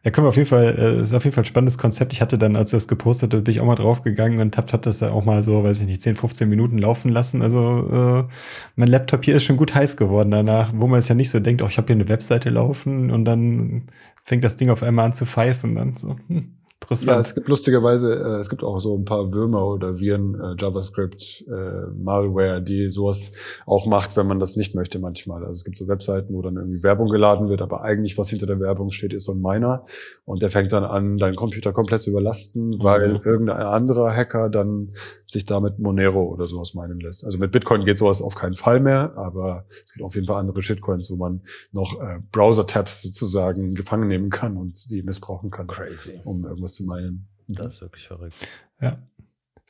[0.03, 0.11] ja.
[0.11, 2.13] Können wir auf jeden Fall, äh, ist auf jeden Fall ein spannendes Konzept.
[2.13, 4.71] Ich hatte dann, als du das gepostet hast, bin ich auch mal draufgegangen und hab,
[4.73, 7.41] hab das da auch mal so, weiß ich nicht, 10, 15 Minuten laufen lassen.
[7.41, 8.33] Also äh,
[8.75, 11.39] mein Laptop hier ist schon gut heiß geworden danach, wo man es ja nicht so
[11.39, 13.83] denkt, oh, ich habe hier eine Webseite laufen und dann
[14.23, 15.75] fängt das Ding auf einmal an zu pfeifen.
[15.75, 17.15] Dann so, hm, Interessant.
[17.15, 20.55] Ja, es gibt lustigerweise, äh, es gibt auch so ein paar Würmer oder Viren, äh,
[20.59, 23.33] JavaScript, äh, Malware, die sowas
[23.65, 25.45] auch macht, wenn man das nicht möchte manchmal.
[25.45, 28.47] Also es gibt so Webseiten, wo dann irgendwie Werbung geladen wird, aber eigentlich was hinter
[28.47, 29.83] der Werbung steht, ist so ein Miner
[30.25, 32.83] und der fängt dann an, deinen Computer komplett zu überlasten, mhm.
[32.83, 34.89] weil irgendein anderer Hacker dann
[35.25, 37.23] sich damit Monero oder sowas meinen lässt.
[37.23, 40.39] Also mit Bitcoin geht sowas auf keinen Fall mehr, aber es gibt auf jeden Fall
[40.39, 41.41] andere Shitcoins, wo man
[41.71, 46.19] noch äh, Browser-Tabs sozusagen gefangen nehmen kann und die missbrauchen kann, Crazy.
[46.25, 47.27] um irgendwas zu meinen.
[47.47, 48.35] Das ist wirklich verrückt.
[48.79, 49.07] Ja.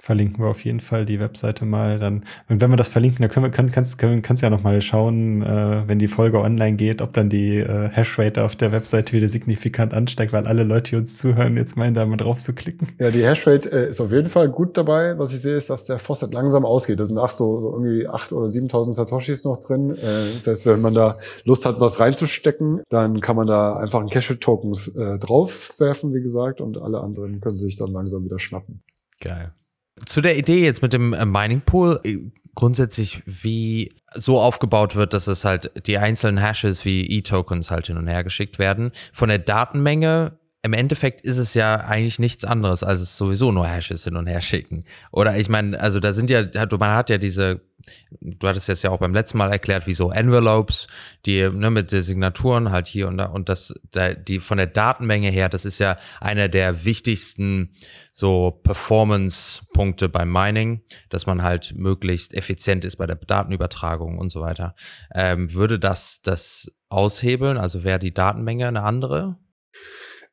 [0.03, 1.99] Verlinken wir auf jeden Fall die Webseite mal.
[1.99, 4.63] Dann, und wenn wir das verlinken, dann können wir, kann, kannst, können, kannst ja noch
[4.63, 8.71] mal schauen, äh, wenn die Folge online geht, ob dann die äh, Hashrate auf der
[8.71, 12.39] Webseite wieder signifikant ansteigt, weil alle Leute, die uns zuhören, jetzt meinen, da mal drauf
[12.39, 12.87] zu klicken.
[12.97, 15.19] Ja, die Hashrate äh, ist auf jeden Fall gut dabei.
[15.19, 16.99] Was ich sehe, ist, dass der Faucet langsam ausgeht.
[16.99, 19.91] Da sind acht, so, so irgendwie acht oder 7.000 Satoshis noch drin.
[19.91, 24.01] Äh, das heißt, wenn man da Lust hat, was reinzustecken, dann kann man da einfach
[24.01, 28.81] ein Cache-Tokens äh, draufwerfen, wie gesagt, und alle anderen können sich dann langsam wieder schnappen.
[29.19, 29.51] Geil
[30.05, 32.17] zu der Idee jetzt mit dem äh, Mining Pool, äh,
[32.55, 37.97] grundsätzlich wie so aufgebaut wird, dass es halt die einzelnen Hashes wie E-Tokens halt hin
[37.97, 38.91] und her geschickt werden.
[39.13, 43.67] Von der Datenmenge im Endeffekt ist es ja eigentlich nichts anderes, als es sowieso nur
[43.67, 44.85] Hashes hin und her schicken.
[45.11, 46.45] Oder ich meine, also da sind ja,
[46.79, 47.61] man hat ja diese,
[48.21, 50.85] du hattest jetzt ja auch beim letzten Mal erklärt, wie so Envelopes,
[51.25, 54.67] die ne, mit den Signaturen halt hier und da und das, da, die von der
[54.67, 57.71] Datenmenge her, das ist ja einer der wichtigsten
[58.11, 64.41] so Performance-Punkte beim Mining, dass man halt möglichst effizient ist bei der Datenübertragung und so
[64.41, 64.75] weiter.
[65.15, 67.57] Ähm, würde das das aushebeln?
[67.57, 69.37] Also wäre die Datenmenge eine andere?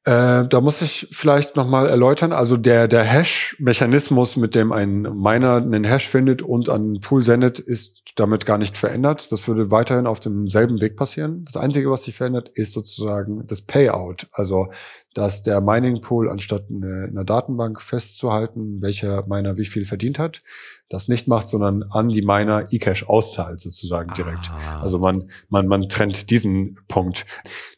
[0.08, 2.32] Äh, da muss ich vielleicht nochmal erläutern.
[2.32, 7.22] Also der, der Hash-Mechanismus, mit dem ein Miner einen Hash findet und an den Pool
[7.22, 9.30] sendet, ist damit gar nicht verändert.
[9.32, 11.44] Das würde weiterhin auf demselben Weg passieren.
[11.44, 14.28] Das Einzige, was sich verändert, ist sozusagen das Payout.
[14.32, 14.68] Also
[15.12, 20.42] dass der Mining Pool, anstatt in der Datenbank festzuhalten, welcher Miner wie viel verdient hat,
[20.88, 24.50] das nicht macht, sondern an die Miner eCash auszahlt sozusagen direkt.
[24.50, 24.80] Ah.
[24.80, 27.26] Also man, man, man trennt diesen Punkt.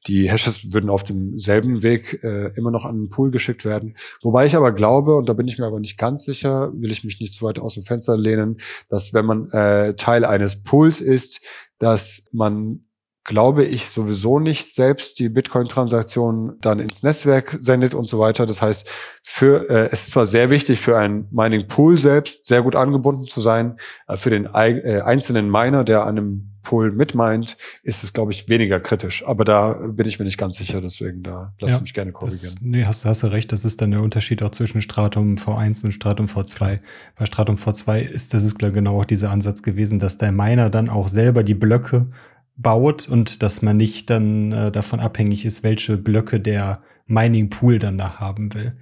[0.07, 3.97] Die Hashes würden auf demselben Weg äh, immer noch an den Pool geschickt werden.
[4.23, 7.05] Wobei ich aber glaube, und da bin ich mir aber nicht ganz sicher, will ich
[7.05, 11.01] mich nicht zu weit aus dem Fenster lehnen, dass wenn man äh, Teil eines Pools
[11.01, 11.41] ist,
[11.79, 12.85] dass man
[13.31, 18.45] glaube ich, sowieso nicht selbst die Bitcoin-Transaktionen dann ins Netzwerk sendet und so weiter.
[18.45, 18.89] Das heißt,
[19.23, 23.29] für äh, es ist zwar sehr wichtig für einen Mining Pool selbst sehr gut angebunden
[23.29, 23.77] zu sein,
[24.09, 28.49] äh, für den äh, einzelnen Miner, der an einem Pool mitmeint, ist es, glaube ich,
[28.49, 29.25] weniger kritisch.
[29.25, 32.55] Aber da bin ich mir nicht ganz sicher, deswegen da lass ja, mich gerne korrigieren.
[32.55, 35.85] Das, nee, hast, hast du recht, das ist dann der Unterschied auch zwischen Stratum V1
[35.85, 36.81] und Stratum V2.
[37.17, 40.91] Bei Stratum V2 ist das ist genau auch dieser Ansatz gewesen, dass der Miner dann
[40.91, 42.09] auch selber die Blöcke
[42.63, 47.79] baut und dass man nicht dann äh, davon abhängig ist, welche Blöcke der Mining Pool
[47.79, 48.77] dann da haben will.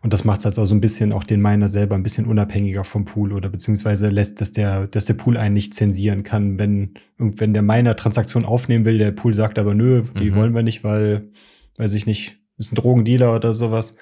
[0.00, 2.84] Und das macht es also so ein bisschen auch den Miner selber ein bisschen unabhängiger
[2.84, 6.94] vom Pool oder beziehungsweise lässt, dass der, dass der Pool einen nicht zensieren kann, wenn,
[7.18, 10.36] wenn der Miner Transaktion aufnehmen will, der Pool sagt aber nö, die mhm.
[10.36, 11.28] wollen wir nicht, weil,
[11.76, 13.94] weiß ich nicht, ist ein Drogendealer oder sowas.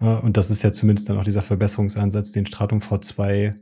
[0.00, 3.54] Äh, und das ist ja zumindest dann auch dieser Verbesserungsansatz, den Stratum V2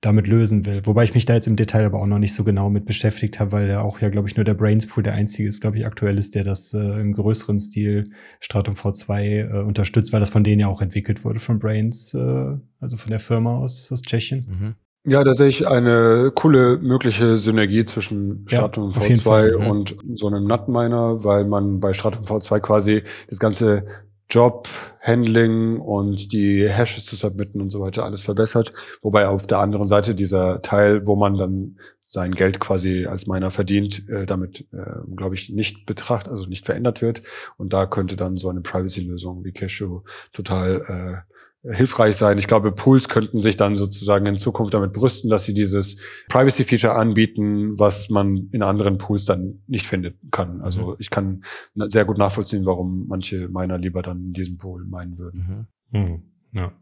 [0.00, 0.80] damit lösen will.
[0.84, 3.38] Wobei ich mich da jetzt im Detail aber auch noch nicht so genau mit beschäftigt
[3.38, 5.78] habe, weil ja auch ja, glaube ich, nur der Brains Pool der einzige ist, glaube
[5.78, 8.04] ich, aktuell ist, der das äh, im größeren Stil
[8.40, 12.56] Stratum V2 äh, unterstützt, weil das von denen ja auch entwickelt wurde von Brains, äh,
[12.80, 14.46] also von der Firma aus, aus Tschechien.
[14.48, 14.74] Mhm.
[15.10, 19.58] Ja, da sehe ich eine coole mögliche Synergie zwischen Stratum Ja, auf jeden V2 Fall.
[19.58, 19.66] Mhm.
[19.66, 23.86] und so einem Nutminer, weil man bei Stratum V2 quasi das ganze
[24.30, 24.68] Job,
[25.00, 28.72] Handling und die Hashes zu submitten und so weiter alles verbessert.
[29.02, 31.76] Wobei auf der anderen Seite dieser Teil, wo man dann
[32.06, 36.66] sein Geld quasi als Miner verdient, äh, damit, äh, glaube ich, nicht betracht, also nicht
[36.66, 37.22] verändert wird.
[37.56, 40.02] Und da könnte dann so eine Privacy-Lösung wie Cashew
[40.32, 41.29] total äh,
[41.62, 42.38] hilfreich sein.
[42.38, 46.94] Ich glaube, Pools könnten sich dann sozusagen in Zukunft damit brüsten, dass sie dieses Privacy-Feature
[46.94, 50.62] anbieten, was man in anderen Pools dann nicht finden kann.
[50.62, 51.42] Also ich kann
[51.74, 55.66] sehr gut nachvollziehen, warum manche Miner lieber dann in diesem Pool meinen würden.
[55.92, 55.98] Mhm.
[55.98, 56.72] Hm, ja.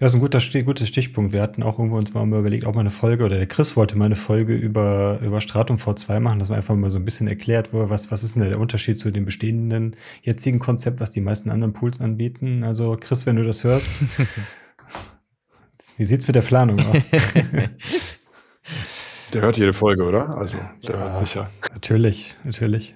[0.00, 1.32] Ja, ist ein guter, guter Stichpunkt.
[1.32, 3.98] Wir hatten auch irgendwo uns mal überlegt, ob mal eine Folge, oder der Chris wollte
[3.98, 7.26] mal eine Folge über, über Stratum V2 machen, dass man einfach mal so ein bisschen
[7.26, 11.20] erklärt, wo, was, was ist denn der Unterschied zu dem bestehenden jetzigen Konzept, was die
[11.20, 12.62] meisten anderen Pools anbieten.
[12.62, 13.90] Also Chris, wenn du das hörst,
[15.96, 17.02] wie sieht's mit der Planung aus?
[19.34, 20.38] Der hört jede Folge, oder?
[20.38, 21.00] Also der Ja.
[21.02, 21.50] hört sicher.
[21.72, 22.94] Natürlich, natürlich.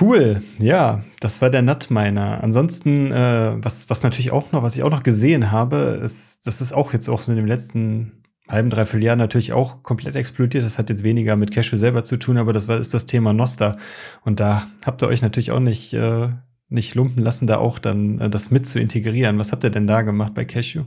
[0.00, 2.42] Cool, ja, das war der Nutminer.
[2.42, 6.62] Ansonsten, äh, was, was natürlich auch noch, was ich auch noch gesehen habe, ist, das
[6.62, 10.64] ist auch jetzt auch so in dem letzten halben, dreiviertel Jahr natürlich auch komplett explodiert.
[10.64, 13.32] Das hat jetzt weniger mit Cashew selber zu tun, aber das war, ist das Thema
[13.32, 13.76] Noster.
[14.22, 16.28] Und da habt ihr euch natürlich auch nicht, äh,
[16.68, 19.38] nicht lumpen lassen, da auch dann äh, das mit zu integrieren.
[19.38, 20.84] Was habt ihr denn da gemacht bei Cashew?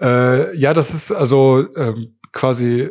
[0.00, 2.90] Äh, ja, das ist also ähm, quasi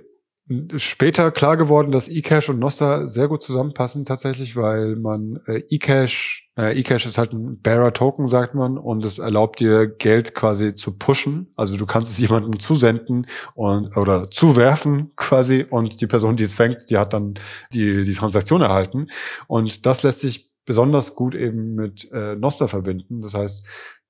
[0.77, 6.49] später klar geworden, dass eCash und Nostr sehr gut zusammenpassen tatsächlich, weil man äh, eCash,
[6.57, 10.73] äh, eCash ist halt ein Bearer Token, sagt man, und es erlaubt dir Geld quasi
[10.73, 11.51] zu pushen.
[11.57, 16.53] Also du kannst es jemandem zusenden und oder zuwerfen quasi und die Person, die es
[16.53, 17.33] fängt, die hat dann
[17.73, 19.07] die die Transaktion erhalten
[19.47, 23.21] und das lässt sich besonders gut eben mit äh, Nostr verbinden.
[23.21, 23.67] Das heißt,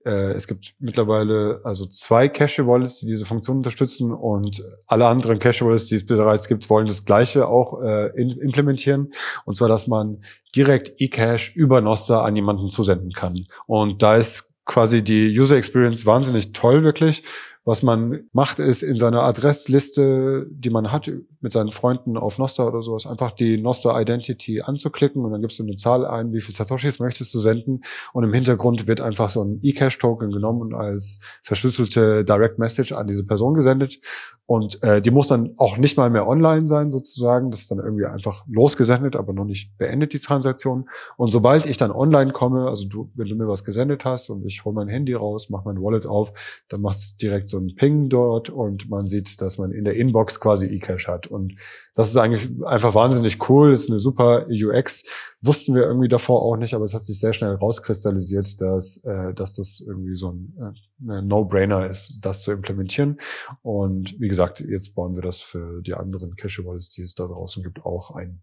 [0.09, 5.95] es gibt mittlerweile also zwei Cache-Wallets, die diese Funktion unterstützen und alle anderen Cache-Wallets, die
[5.95, 9.09] es bereits gibt, wollen das Gleiche auch äh, implementieren.
[9.45, 10.21] Und zwar, dass man
[10.55, 13.35] direkt eCash über Nostr an jemanden zusenden kann.
[13.65, 17.23] Und da ist quasi die User Experience wahnsinnig toll, wirklich.
[17.67, 21.11] Was man macht, ist in seiner Adressliste, die man hat
[21.41, 25.59] mit seinen Freunden auf Nostr oder sowas, einfach die Nostr Identity anzuklicken und dann gibst
[25.59, 27.81] du eine Zahl ein, wie viel Satoshis möchtest du senden.
[28.13, 33.05] Und im Hintergrund wird einfach so ein eCash-Token genommen und als verschlüsselte Direct Message an
[33.05, 33.99] diese Person gesendet.
[34.45, 37.79] Und äh, die muss dann auch nicht mal mehr online sein sozusagen, das ist dann
[37.79, 40.87] irgendwie einfach losgesendet, aber noch nicht beendet die Transaktion.
[41.17, 44.45] Und sobald ich dann online komme, also du, wenn du mir was gesendet hast und
[44.45, 46.31] ich hole mein Handy raus, mache mein Wallet auf,
[46.69, 49.95] dann macht es direkt so einen Ping dort und man sieht, dass man in der
[49.95, 51.27] Inbox quasi eCash hat.
[51.27, 51.55] Und
[51.95, 55.05] das ist eigentlich einfach wahnsinnig cool, ist eine super UX.
[55.41, 59.33] Wussten wir irgendwie davor auch nicht, aber es hat sich sehr schnell rauskristallisiert, dass, äh,
[59.33, 60.75] dass das irgendwie so ein
[61.09, 63.17] äh, No-Brainer ist, das zu implementieren.
[63.61, 67.63] Und wie gesagt, jetzt bauen wir das für die anderen Cache-Wallets, die es da draußen
[67.63, 68.41] gibt, auch ein.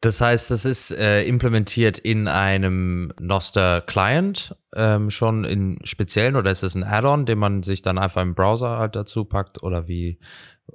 [0.00, 6.50] Das heißt, das ist äh, implementiert in einem Noster Client ähm, schon in speziellen oder
[6.50, 9.86] ist das ein Add-on, den man sich dann einfach im Browser halt dazu packt oder
[9.88, 10.18] wie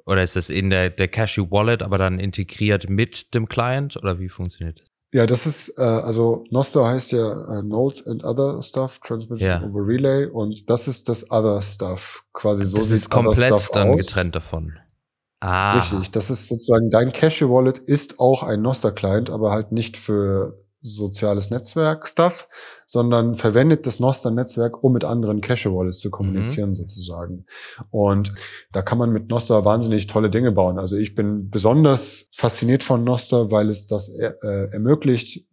[0.05, 4.20] oder ist das in der der Cashew Wallet, aber dann integriert mit dem Client oder
[4.20, 4.86] wie funktioniert das?
[5.12, 9.64] Ja, das ist, äh, also Nostr heißt ja äh, Nodes and Other Stuff, Transmitted Ja.
[9.64, 13.97] over Relay und das ist das Other Stuff, quasi so das ist komplett dann aus.
[13.97, 14.78] getrennt davon.
[15.42, 20.60] Ah, Richtig, das ist sozusagen dein Cache-Wallet ist auch ein Nostr-Client, aber halt nicht für
[20.82, 22.48] soziales Netzwerk-Stuff,
[22.86, 27.46] sondern verwendet das Nostr-Netzwerk, um mit anderen Cache-Wallets zu kommunizieren sozusagen.
[27.90, 28.34] Und
[28.72, 30.80] da kann man mit Nostr wahnsinnig tolle Dinge bauen.
[30.80, 34.32] Also ich bin besonders fasziniert von Nostr, weil es das äh,
[34.72, 35.46] ermöglicht,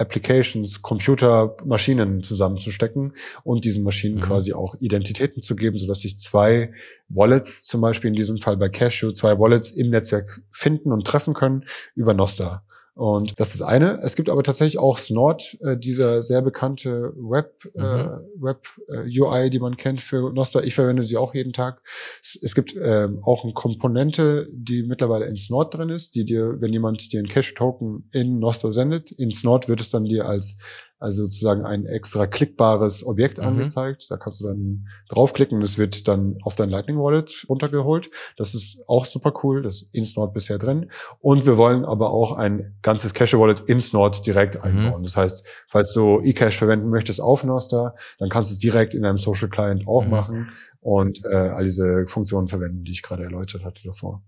[0.00, 3.12] Applications, Computer, Maschinen zusammenzustecken
[3.44, 4.22] und diesen Maschinen Mhm.
[4.22, 6.72] quasi auch Identitäten zu geben, sodass sich zwei
[7.08, 11.34] Wallets, zum Beispiel in diesem Fall bei Cashew, zwei Wallets im Netzwerk finden und treffen
[11.34, 12.64] können über Nostr.
[13.00, 13.98] Und das ist das eine.
[14.02, 18.20] Es gibt aber tatsächlich auch Snort, äh, dieser sehr bekannte Web, äh, Mhm.
[18.36, 20.62] Web äh, UI, die man kennt für Nostr.
[20.64, 21.80] Ich verwende sie auch jeden Tag.
[22.22, 26.60] Es, es gibt ähm, auch eine Komponente, die mittlerweile in Snort drin ist, die dir,
[26.60, 30.58] wenn jemand dir einen Cache-Token in Nostr sendet, in Snort wird es dann dir als
[31.00, 33.44] also sozusagen ein extra klickbares Objekt Mhm.
[33.44, 34.10] angezeigt.
[34.10, 38.10] Da kannst du dann draufklicken und es wird dann auf dein Lightning Wallet runtergeholt.
[38.36, 39.62] Das ist auch super cool.
[39.62, 40.90] Das ist in Snort bisher drin.
[41.20, 44.60] Und wir wollen aber auch ein ganzes Cache Wallet in Snort direkt Mhm.
[44.62, 45.02] einbauen.
[45.02, 49.04] Das heißt, falls du eCash verwenden möchtest auf Nostr, dann kannst du es direkt in
[49.04, 50.10] einem Social Client auch Mhm.
[50.10, 54.22] machen und äh, all diese Funktionen verwenden, die ich gerade erläutert hatte davor.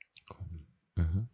[0.96, 1.28] Mhm.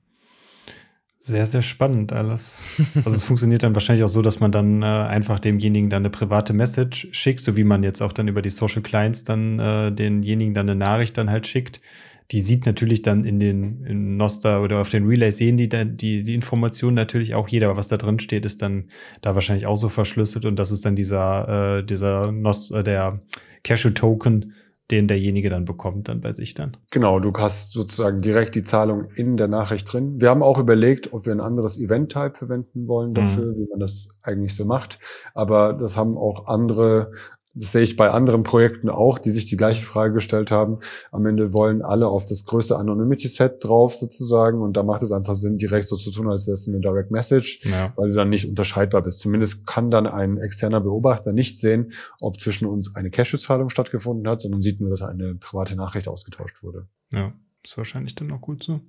[1.29, 2.63] Sehr, sehr spannend alles.
[3.05, 6.11] Also es funktioniert dann wahrscheinlich auch so, dass man dann äh, einfach demjenigen dann eine
[6.11, 9.93] private Message schickt, so wie man jetzt auch dann über die Social Clients dann äh,
[9.93, 11.83] denjenigen dann eine Nachricht dann halt schickt,
[12.31, 15.99] die sieht natürlich dann in den in Noster oder auf den Relays sehen die dann
[15.99, 18.85] die, die Informationen natürlich auch jeder, was da drin steht, ist dann
[19.21, 20.47] da wahrscheinlich auch so verschlüsselt.
[20.47, 23.21] Und das ist dann dieser, äh, dieser Nost, äh, der
[23.65, 24.55] Cashew-Token,
[24.91, 26.77] den derjenige dann bekommt, dann bei sich dann.
[26.91, 30.21] Genau, du hast sozusagen direkt die Zahlung in der Nachricht drin.
[30.21, 33.57] Wir haben auch überlegt, ob wir ein anderes Event-Type verwenden wollen dafür, mhm.
[33.57, 34.99] wie man das eigentlich so macht.
[35.35, 37.13] Aber das haben auch andere
[37.55, 40.79] das sehe ich bei anderen Projekten auch, die sich die gleiche Frage gestellt haben.
[41.11, 45.35] Am Ende wollen alle auf das größte Anonymity-Set drauf sozusagen und da macht es einfach
[45.35, 47.93] Sinn, direkt so zu tun, als wärst du eine Direct Message, ja.
[47.97, 49.21] weil du dann nicht unterscheidbar bist.
[49.21, 54.41] Zumindest kann dann ein externer Beobachter nicht sehen, ob zwischen uns eine Cashew-Zahlung stattgefunden hat,
[54.41, 56.87] sondern sieht nur, dass eine private Nachricht ausgetauscht wurde.
[57.13, 57.33] Ja,
[57.65, 58.81] ist wahrscheinlich dann auch gut so.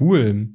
[0.00, 0.48] Cool.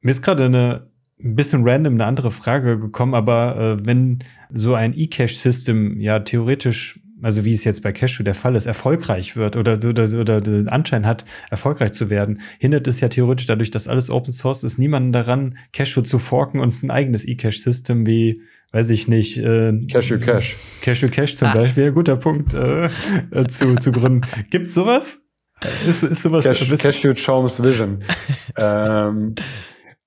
[0.00, 0.90] Mir ist gerade eine
[1.22, 4.20] ein bisschen random eine andere Frage gekommen, aber äh, wenn
[4.52, 9.34] so ein E-Cache-System ja theoretisch, also wie es jetzt bei Cashew der Fall ist, erfolgreich
[9.36, 13.70] wird oder, oder, oder den Anschein hat, erfolgreich zu werden, hindert es ja theoretisch dadurch,
[13.70, 18.34] dass alles Open Source ist, niemanden daran, Cashew zu forken und ein eigenes E-Cache-System wie
[18.72, 20.56] weiß ich nicht, äh, Cashew Cash.
[20.82, 21.54] Cashew Cash zum ah.
[21.54, 22.90] Beispiel, guter Punkt, äh,
[23.30, 24.20] äh, zu, zu gründen.
[24.50, 25.22] Gibt's sowas?
[25.86, 26.44] Ist, ist sowas?
[26.44, 28.00] Cash, Cashew Charms Vision.
[28.58, 29.34] ähm,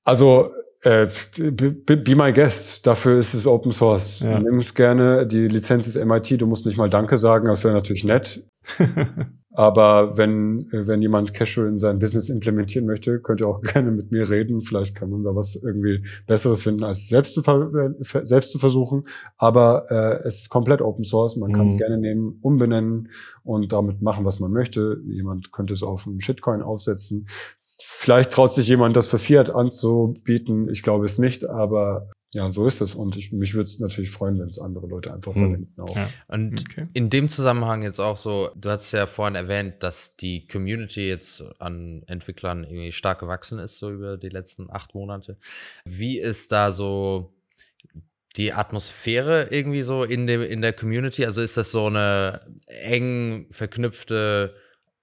[0.04, 0.52] also
[0.84, 1.08] äh,
[1.38, 2.86] be my guest.
[2.88, 4.22] Dafür ist es Open Source.
[4.22, 4.40] Ja.
[4.40, 5.28] Nimm es gerne.
[5.28, 6.42] Die Lizenz ist MIT.
[6.42, 7.48] Du musst nicht mal Danke sagen.
[7.48, 8.44] Das wäre natürlich nett.
[9.52, 14.10] Aber wenn, wenn jemand Cashew in sein Business implementieren möchte, könnt ihr auch gerne mit
[14.10, 14.62] mir reden.
[14.62, 17.42] Vielleicht kann man da was irgendwie Besseres finden, als selbst zu,
[18.24, 19.04] selbst zu versuchen.
[19.38, 21.36] Aber äh, es ist komplett Open Source.
[21.36, 21.56] Man mhm.
[21.56, 23.10] kann es gerne nehmen, umbenennen
[23.44, 25.02] und damit machen, was man möchte.
[25.08, 27.28] Jemand könnte es auf einen Shitcoin aufsetzen.
[27.82, 30.70] Vielleicht traut sich jemand, das für Fiat anzubieten.
[30.70, 32.94] Ich glaube es nicht, aber ja, so ist es.
[32.94, 35.42] Und ich, mich würde es natürlich freuen, wenn es andere Leute einfach hm.
[35.42, 35.96] verwenden auch.
[35.96, 36.10] Ja.
[36.28, 36.88] Und okay.
[36.94, 41.44] in dem Zusammenhang jetzt auch so, du hast ja vorhin erwähnt, dass die Community jetzt
[41.60, 45.38] an Entwicklern irgendwie stark gewachsen ist, so über die letzten acht Monate.
[45.86, 47.34] Wie ist da so
[48.36, 51.26] die Atmosphäre irgendwie so in, dem, in der Community?
[51.26, 54.54] Also ist das so eine eng verknüpfte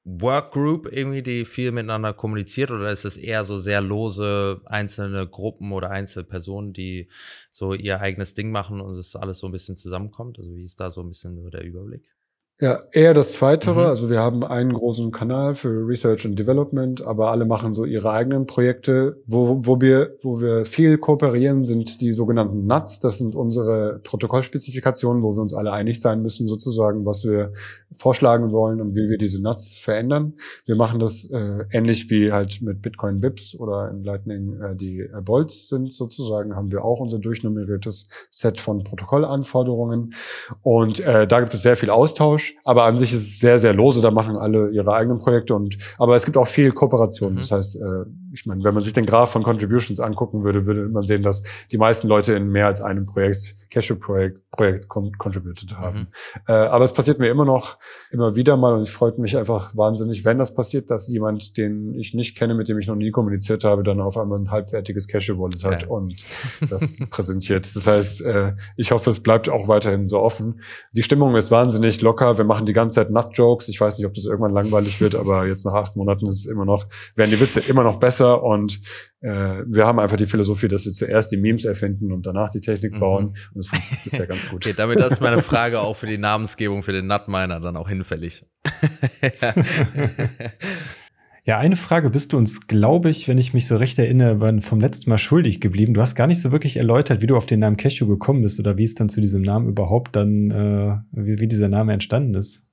[0.09, 5.73] Workgroup irgendwie, die viel miteinander kommuniziert oder ist es eher so sehr lose einzelne Gruppen
[5.73, 7.09] oder einzelne Personen, die
[7.51, 10.39] so ihr eigenes Ding machen und es alles so ein bisschen zusammenkommt?
[10.39, 12.16] Also wie ist da so ein bisschen der Überblick?
[12.59, 13.83] Ja, eher das Zweitere.
[13.83, 13.87] Mhm.
[13.89, 18.11] Also wir haben einen großen Kanal für Research and Development, aber alle machen so ihre
[18.11, 19.23] eigenen Projekte.
[19.27, 23.01] Wo, wo, wir, wo wir viel kooperieren, sind die sogenannten NUTS.
[23.01, 27.53] Das sind unsere Protokollspezifikationen, wo wir uns alle einig sein müssen, sozusagen, was wir
[27.93, 30.33] vorschlagen wollen und wie wir diese NUTS verändern.
[30.65, 35.01] Wir machen das äh, ähnlich wie halt mit Bitcoin Bips oder in Lightning äh, die
[35.01, 40.15] äh, Bolts sind sozusagen, haben wir auch unser durchnummeriertes Set von Protokollanforderungen.
[40.63, 42.46] Und äh, da gibt es sehr viel Austausch.
[42.47, 44.01] Austausch, aber an sich ist es sehr, sehr lose.
[44.01, 47.35] Da machen alle ihre eigenen Projekte und aber es gibt auch viel Kooperation.
[47.35, 47.39] Mhm.
[47.39, 50.89] Das heißt, äh, ich meine, wenn man sich den Graph von Contributions angucken würde, würde
[50.89, 51.43] man sehen, dass
[51.73, 55.99] die meisten Leute in mehr als einem Projekt, Cashew-Projekt, Projekt contributed haben.
[55.99, 56.07] Mhm.
[56.49, 57.79] Äh, aber es passiert mir immer noch,
[58.11, 61.95] immer wieder mal und ich freue mich einfach wahnsinnig, wenn das passiert, dass jemand, den
[61.95, 65.09] ich nicht kenne, mit dem ich noch nie kommuniziert habe, dann auf einmal ein halbwertiges
[65.09, 65.87] Cashew-Wallet hat okay.
[65.87, 66.25] und
[66.71, 67.75] das präsentiert.
[67.75, 70.61] Das heißt, äh, ich hoffe, es bleibt auch weiterhin so offen.
[70.93, 72.36] Die Stimmung ist wahnsinnig locker.
[72.39, 73.69] Wir machen die ganze Zeit Nut-Jokes.
[73.69, 76.47] Ich weiß nicht, ob das irgendwann langweilig wird, aber jetzt nach acht Monaten ist es
[76.47, 78.81] immer noch, werden die Witze immer noch besser und
[79.21, 82.61] äh, wir haben einfach die Philosophie, dass wir zuerst die Memes erfinden und danach die
[82.61, 83.01] Technik mhm.
[83.01, 84.67] bauen und das funktioniert bisher ganz gut.
[84.67, 88.43] Okay, damit ist meine Frage auch für die Namensgebung für den Nutminer dann auch hinfällig.
[91.47, 94.81] Ja, eine Frage bist du uns, glaube ich, wenn ich mich so recht erinnere, vom
[94.81, 95.95] letzten Mal schuldig geblieben.
[95.95, 98.59] Du hast gar nicht so wirklich erläutert, wie du auf den Namen Cashew gekommen bist
[98.59, 102.35] oder wie es dann zu diesem Namen überhaupt dann, äh, wie, wie dieser Name entstanden
[102.35, 102.65] ist.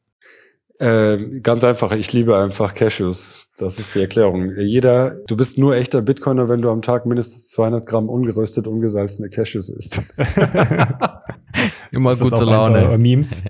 [0.79, 3.47] Äh, ganz einfach, ich liebe einfach Cashews.
[3.57, 4.57] Das ist die Erklärung.
[4.57, 9.29] Jeder, du bist nur echter Bitcoiner, wenn du am Tag mindestens 200 Gramm ungeröstet, ungesalzene
[9.29, 10.01] Cashews isst.
[11.91, 12.97] Immer gute Laune.
[12.97, 13.43] Memes.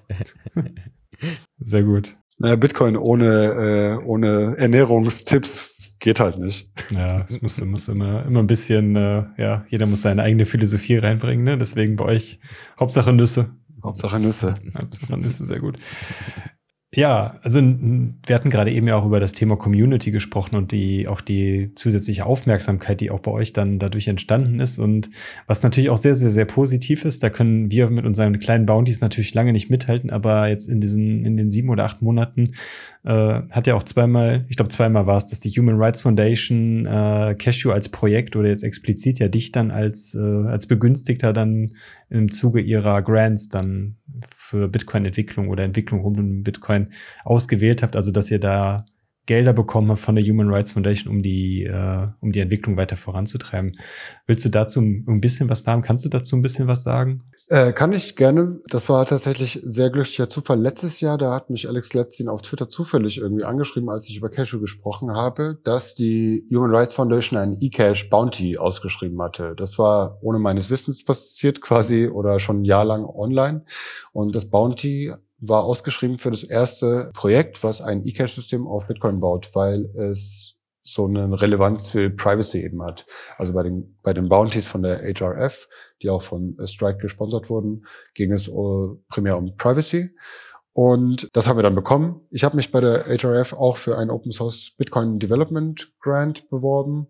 [1.60, 2.18] Sehr gut.
[2.44, 6.70] Naja, Bitcoin ohne, äh, ohne Ernährungstipps geht halt nicht.
[6.94, 10.98] Ja, es muss, muss immer, immer ein bisschen, äh, ja, jeder muss seine eigene Philosophie
[10.98, 11.58] reinbringen, ne?
[11.58, 12.42] Deswegen bei euch
[12.78, 13.56] Hauptsache Nüsse.
[13.82, 14.56] Hauptsache Nüsse.
[14.78, 15.78] Hauptsache Nüsse, sehr gut.
[16.96, 21.08] Ja, also wir hatten gerade eben ja auch über das Thema Community gesprochen und die
[21.08, 25.10] auch die zusätzliche Aufmerksamkeit, die auch bei euch dann dadurch entstanden ist und
[25.48, 27.24] was natürlich auch sehr, sehr, sehr positiv ist.
[27.24, 31.26] Da können wir mit unseren kleinen Bounties natürlich lange nicht mithalten, aber jetzt in diesen,
[31.26, 32.52] in den sieben oder acht Monaten
[33.06, 36.86] äh, hat ja auch zweimal, ich glaube zweimal war es, dass die Human Rights Foundation
[36.86, 41.72] äh, Cashew als Projekt oder jetzt explizit ja dich dann als, äh, als Begünstigter dann
[42.12, 43.96] im Zuge ihrer Grants dann
[44.44, 46.90] für Bitcoin-Entwicklung oder Entwicklung rund um Bitcoin
[47.24, 48.86] ausgewählt habt, also dass ihr da
[49.26, 52.98] Gelder bekommen hat von der Human Rights Foundation, um die, äh, um die Entwicklung weiter
[52.98, 53.72] voranzutreiben.
[54.28, 55.82] Willst du dazu ein bisschen was sagen?
[55.82, 57.24] Kannst du dazu ein bisschen was sagen?
[57.50, 58.62] Äh, kann ich gerne.
[58.70, 60.60] Das war tatsächlich sehr glücklicher Zufall.
[60.60, 64.30] Letztes Jahr, da hat mich Alex Letzin auf Twitter zufällig irgendwie angeschrieben, als ich über
[64.30, 69.56] Cashew gesprochen habe, dass die Human Rights Foundation einen eCash Bounty ausgeschrieben hatte.
[69.56, 73.66] Das war ohne meines Wissens passiert quasi oder schon ein Jahr lang online.
[74.14, 79.50] Und das Bounty war ausgeschrieben für das erste Projekt, was ein eCash-System auf Bitcoin baut,
[79.54, 80.53] weil es
[80.84, 83.06] so eine Relevanz für Privacy eben hat.
[83.38, 85.68] Also bei den, bei den Bounties von der HRF,
[86.02, 88.52] die auch von Strike gesponsert wurden, ging es
[89.10, 90.16] primär um Privacy.
[90.74, 92.22] Und das haben wir dann bekommen.
[92.32, 97.08] Ich habe mich bei der HRF auch für ein Open Source Bitcoin Development Grant beworben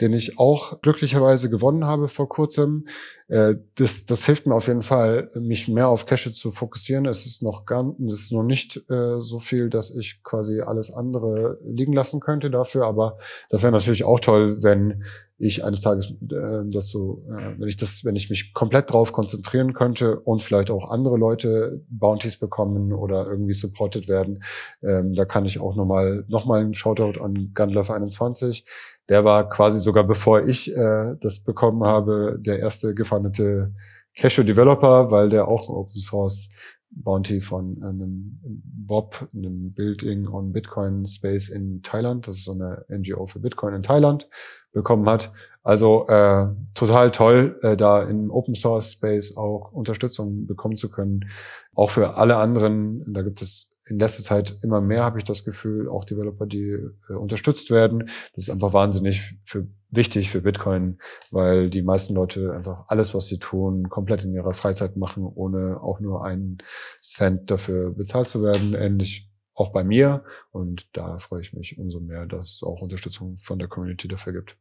[0.00, 2.86] den ich auch glücklicherweise gewonnen habe vor kurzem.
[3.28, 7.06] Äh, das, das hilft mir auf jeden Fall, mich mehr auf Cache zu fokussieren.
[7.06, 10.92] Es ist noch gar, es ist noch nicht äh, so viel, dass ich quasi alles
[10.92, 12.86] andere liegen lassen könnte dafür.
[12.86, 13.16] Aber
[13.48, 15.04] das wäre natürlich auch toll, wenn
[15.38, 19.74] ich eines Tages äh, dazu, äh, wenn ich das, wenn ich mich komplett drauf konzentrieren
[19.74, 24.42] könnte und vielleicht auch andere Leute Bounties bekommen oder irgendwie supported werden.
[24.82, 28.64] Ähm, da kann ich auch nochmal noch mal einen Shoutout an Gunlove 21
[29.08, 33.74] der war quasi sogar bevor ich äh, das bekommen habe, der erste gefundete
[34.16, 36.56] Cashew-Developer, weil der auch ein Open Source
[36.90, 42.84] Bounty von einem Bob, einem Building on Bitcoin Space in Thailand, das ist so eine
[42.88, 44.28] NGO für Bitcoin in Thailand,
[44.76, 45.32] bekommen hat.
[45.64, 51.30] Also äh, total toll, äh, da im Open Source Space auch Unterstützung bekommen zu können.
[51.74, 55.44] Auch für alle anderen, da gibt es in letzter Zeit immer mehr, habe ich das
[55.44, 56.76] Gefühl, auch Developer, die
[57.08, 58.04] äh, unterstützt werden.
[58.34, 60.98] Das ist einfach wahnsinnig für, wichtig für Bitcoin,
[61.30, 65.80] weil die meisten Leute einfach alles, was sie tun, komplett in ihrer Freizeit machen, ohne
[65.80, 66.58] auch nur einen
[67.00, 68.74] Cent dafür bezahlt zu werden.
[68.74, 70.22] Ähnlich auch bei mir.
[70.52, 74.34] Und da freue ich mich umso mehr, dass es auch Unterstützung von der Community dafür
[74.34, 74.56] gibt.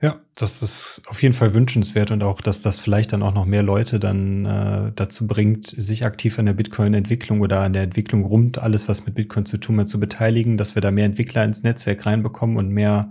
[0.00, 3.44] Ja, das ist auf jeden Fall wünschenswert und auch, dass das vielleicht dann auch noch
[3.44, 8.24] mehr Leute dann äh, dazu bringt, sich aktiv an der Bitcoin-Entwicklung oder an der Entwicklung
[8.24, 11.44] rund alles, was mit Bitcoin zu tun hat, zu beteiligen, dass wir da mehr Entwickler
[11.44, 13.10] ins Netzwerk reinbekommen und mehr,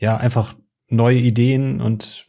[0.00, 0.54] ja, einfach
[0.88, 2.26] neue Ideen und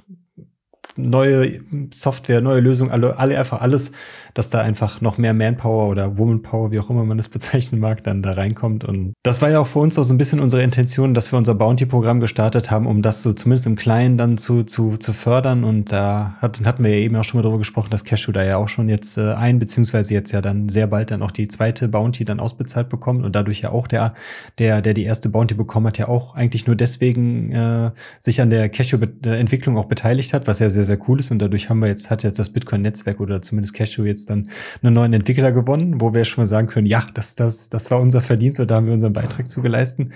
[0.97, 1.61] neue
[1.93, 3.91] Software, neue Lösungen, alle, alle einfach alles,
[4.33, 8.03] dass da einfach noch mehr Manpower oder Womanpower, wie auch immer man das bezeichnen mag,
[8.03, 8.83] dann da reinkommt.
[8.83, 11.37] Und das war ja auch für uns auch so ein bisschen unsere Intention, dass wir
[11.37, 15.63] unser Bounty-Programm gestartet haben, um das so zumindest im Kleinen dann zu, zu, zu fördern.
[15.63, 18.43] Und da hatten, hatten wir ja eben auch schon mal darüber gesprochen, dass Cashew da
[18.43, 21.47] ja auch schon jetzt äh, ein, beziehungsweise jetzt ja dann sehr bald dann auch die
[21.47, 24.13] zweite Bounty dann ausbezahlt bekommt und dadurch ja auch der,
[24.59, 28.49] der, der die erste Bounty bekommen hat, ja auch eigentlich nur deswegen äh, sich an
[28.49, 31.31] der Cashew-Entwicklung auch beteiligt hat, was ja sehr, sehr cool ist.
[31.31, 34.43] Und dadurch haben wir jetzt, hat jetzt das Bitcoin-Netzwerk oder zumindest Cashew jetzt dann
[34.81, 37.99] einen neuen Entwickler gewonnen, wo wir schon mal sagen können, ja, das, das, das war
[37.99, 40.13] unser Verdienst oder da haben wir unseren Beitrag zugeleisten.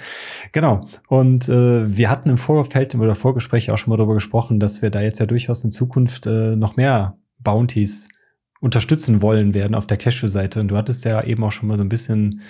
[0.51, 0.81] Genau.
[1.07, 4.89] Und äh, wir hatten im Vorfeld oder Vorgespräch auch schon mal darüber gesprochen, dass wir
[4.89, 8.09] da jetzt ja durchaus in Zukunft äh, noch mehr Bounties
[8.61, 10.59] unterstützen wollen werden auf der Cashew-Seite.
[10.59, 12.41] Und du hattest ja eben auch schon mal so ein bisschen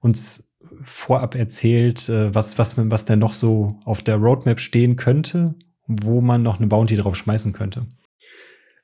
[0.00, 0.48] uns
[0.84, 5.54] vorab erzählt, äh, was, was, was denn noch so auf der Roadmap stehen könnte
[5.86, 7.86] wo man noch eine Bounty drauf schmeißen könnte.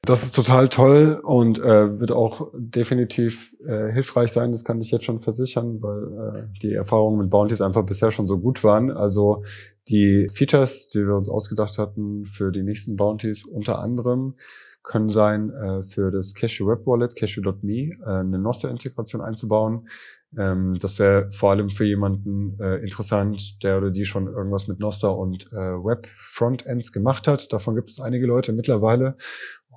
[0.03, 4.91] Das ist total toll und äh, wird auch definitiv äh, hilfreich sein, das kann ich
[4.91, 8.91] jetzt schon versichern, weil äh, die Erfahrungen mit Bounties einfach bisher schon so gut waren.
[8.91, 9.43] Also
[9.89, 14.35] die Features, die wir uns ausgedacht hatten für die nächsten Bounties, unter anderem
[14.83, 19.89] können sein, äh, für das Cashew Web Wallet, cashew.me, äh, eine Nostr-Integration einzubauen.
[20.37, 24.81] Ähm, das wäre vor allem für jemanden äh, interessant, der oder die schon irgendwas mit
[24.81, 27.53] Nostr und äh, Web-Frontends gemacht hat.
[27.53, 29.17] Davon gibt es einige Leute mittlerweile.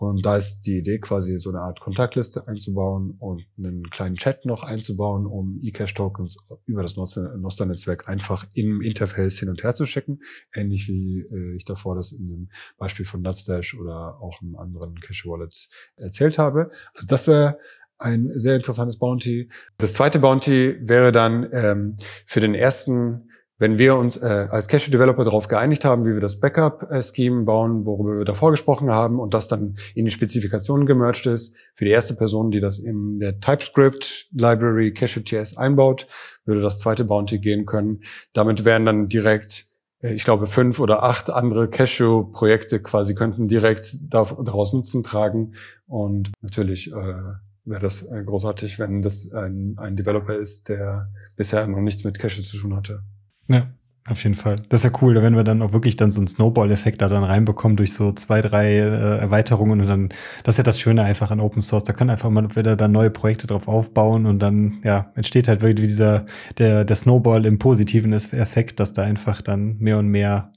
[0.02, 4.46] Und da ist die Idee quasi so eine Art Kontaktliste einzubauen und einen kleinen Chat
[4.46, 10.22] noch einzubauen, um eCash-Tokens über das Nostr-Netzwerk einfach im Interface hin und her zu schicken.
[10.56, 12.50] Ähnlich wie äh, ich davor das in dem
[12.80, 16.72] Beispiel von Nutstash oder auch einem anderen Cash-Wallet erzählt habe.
[16.96, 17.60] Also das wäre
[18.02, 19.50] ein sehr interessantes Bounty.
[19.78, 21.96] Das zweite Bounty wäre dann ähm,
[22.26, 26.40] für den ersten, wenn wir uns äh, als Cashew-Developer darauf geeinigt haben, wie wir das
[26.40, 31.56] Backup-Scheme bauen, worüber wir davor gesprochen haben und das dann in die Spezifikationen gemerged ist,
[31.76, 36.08] für die erste Person, die das in der TypeScript-Library Cashew.ts einbaut,
[36.46, 38.02] würde das zweite Bounty gehen können.
[38.34, 39.72] Damit wären dann direkt
[40.02, 45.54] äh, ich glaube, fünf oder acht andere Cashew-Projekte quasi könnten direkt daraus Nutzen tragen.
[45.88, 47.34] Und natürlich äh,
[47.66, 52.20] wäre das äh, großartig, wenn das ein, ein Developer ist, der bisher noch nichts mit
[52.20, 53.04] Cache zu tun hatte.
[53.48, 53.72] Ja,
[54.10, 54.56] Auf jeden Fall.
[54.70, 57.24] Das ist ja cool, wenn wir dann auch wirklich dann so einen Snowball-Effekt da dann
[57.24, 60.10] reinbekommen durch so zwei, drei äh, Erweiterungen und dann,
[60.44, 61.84] das ist ja das Schöne einfach an Open Source.
[61.84, 65.62] Da können einfach mal wieder dann neue Projekte drauf aufbauen und dann, ja, entsteht halt
[65.62, 66.26] wirklich dieser,
[66.58, 70.52] der, der Snowball im positiven Effekt, dass da einfach dann mehr und mehr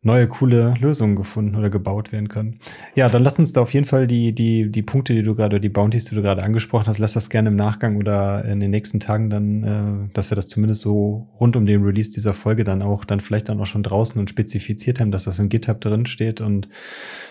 [0.00, 2.60] neue coole Lösungen gefunden oder gebaut werden können.
[2.94, 5.60] Ja, dann lass uns da auf jeden Fall die, die, die Punkte, die du gerade,
[5.60, 8.70] die Bounties, die du gerade angesprochen hast, lass das gerne im Nachgang oder in den
[8.70, 9.64] nächsten Tagen dann,
[10.08, 13.20] äh, dass wir das zumindest so rund um den Release dieser Folge dann auch, dann
[13.20, 16.68] vielleicht dann auch schon draußen und spezifiziert haben, dass das in GitHub drin steht und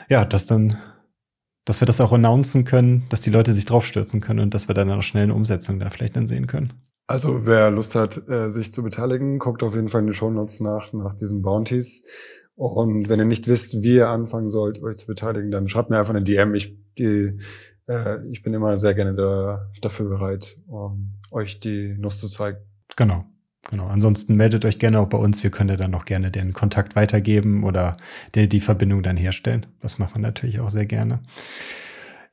[0.09, 0.78] ja, dass dann,
[1.63, 4.76] dass wir das auch announcen können, dass die Leute sich draufstürzen können und dass wir
[4.76, 6.74] dann auch schnell eine Umsetzung da vielleicht dann sehen können.
[7.09, 10.30] Also wer Lust hat, äh, sich zu beteiligen, guckt auf jeden Fall in die Show
[10.30, 12.05] Notes nach, nach diesen Bounties.
[12.57, 15.99] Und wenn ihr nicht wisst, wie ihr anfangen sollt, euch zu beteiligen, dann schreibt mir
[15.99, 16.55] einfach eine DM.
[16.55, 17.37] Ich, die,
[17.87, 22.57] äh, ich bin immer sehr gerne da, dafür bereit, um euch die Nuss zu zeigen.
[22.95, 23.25] Genau.
[23.69, 23.85] Genau.
[23.85, 25.43] Ansonsten meldet euch gerne auch bei uns.
[25.43, 27.95] Wir können ja dann noch gerne den Kontakt weitergeben oder
[28.33, 29.67] die, die Verbindung dann herstellen.
[29.79, 31.19] Das macht man natürlich auch sehr gerne.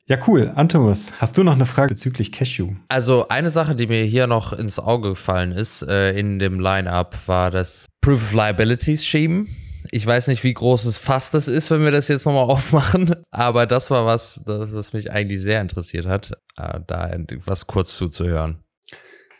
[0.07, 0.51] Ja, cool.
[0.55, 2.73] Antomus, hast du noch eine Frage bezüglich Cashew?
[2.87, 7.27] Also eine Sache, die mir hier noch ins Auge gefallen ist äh, in dem Line-Up,
[7.27, 9.45] war das Proof of Liabilities Scheme.
[9.95, 13.15] Ich weiß nicht, wie groß es fast das ist, wenn wir das jetzt nochmal aufmachen,
[13.31, 17.15] aber das war was, das, was mich eigentlich sehr interessiert hat, äh, da
[17.45, 18.61] was kurz zuzuhören.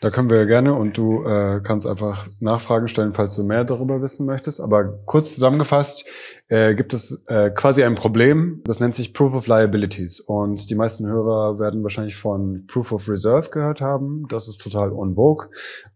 [0.00, 3.64] Da können wir ja gerne und du äh, kannst einfach Nachfragen stellen, falls du mehr
[3.64, 4.62] darüber wissen möchtest.
[4.62, 6.06] Aber kurz zusammengefasst
[6.48, 10.20] äh, gibt es äh, quasi ein Problem, das nennt sich Proof of Liabilities.
[10.20, 14.26] Und die meisten Hörer werden wahrscheinlich von Proof of Reserve gehört haben.
[14.28, 15.16] Das ist total on.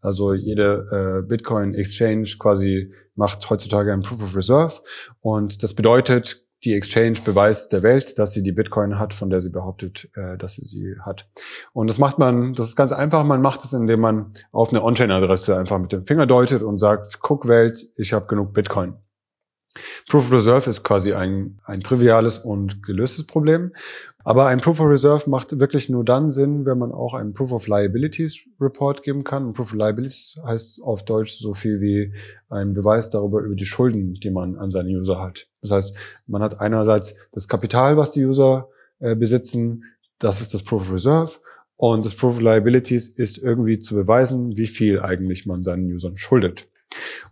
[0.00, 4.74] Also jede äh, Bitcoin Exchange quasi macht heutzutage ein Proof of Reserve.
[5.20, 9.40] Und das bedeutet, die Exchange beweist der Welt, dass sie die Bitcoin hat, von der
[9.40, 11.28] sie behauptet, äh, dass sie sie hat.
[11.72, 14.82] Und das macht man, das ist ganz einfach, man macht es, indem man auf eine
[14.82, 18.94] On-Chain-Adresse einfach mit dem Finger deutet und sagt, guck Welt, ich habe genug Bitcoin.
[20.08, 23.72] Proof of Reserve ist quasi ein, ein triviales und gelöstes Problem.
[24.24, 27.52] Aber ein Proof of Reserve macht wirklich nur dann Sinn, wenn man auch einen Proof
[27.52, 29.46] of Liabilities Report geben kann.
[29.46, 32.12] Und Proof of Liabilities heißt auf Deutsch so viel wie
[32.48, 35.46] ein Beweis darüber über die Schulden, die man an seine User hat.
[35.62, 35.96] Das heißt,
[36.26, 38.68] man hat einerseits das Kapital, was die User
[38.98, 39.84] äh, besitzen.
[40.18, 41.32] Das ist das Proof of Reserve.
[41.76, 46.16] Und das Proof of Liabilities ist irgendwie zu beweisen, wie viel eigentlich man seinen Usern
[46.16, 46.69] schuldet.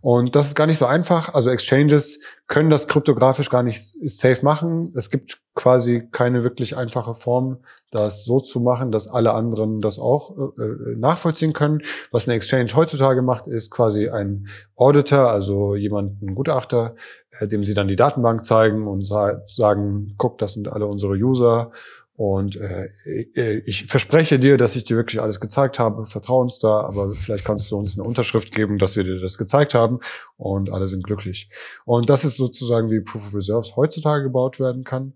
[0.01, 1.33] Und das ist gar nicht so einfach.
[1.33, 4.91] Also Exchanges können das kryptografisch gar nicht safe machen.
[4.95, 7.57] Es gibt quasi keine wirklich einfache Form,
[7.91, 11.81] das so zu machen, dass alle anderen das auch äh, äh nachvollziehen können.
[12.11, 16.95] Was eine Exchange heutzutage macht, ist quasi ein Auditor, also jemand, ein Gutachter,
[17.39, 21.13] äh, dem sie dann die Datenbank zeigen und sa sagen, guck, das sind alle unsere
[21.13, 21.71] User
[22.19, 26.05] und äh, äh, ich verspreche dir, dass ich dir wirklich alles gezeigt habe.
[26.05, 29.37] Vertrau uns da, aber vielleicht kannst du uns eine Unterschrift geben, dass wir dir das
[29.37, 29.99] gezeigt haben
[30.35, 31.49] und alle sind glücklich.
[31.85, 35.13] Und das ist sozusagen, wie Proof of Reserves heutzutage gebaut werden kann.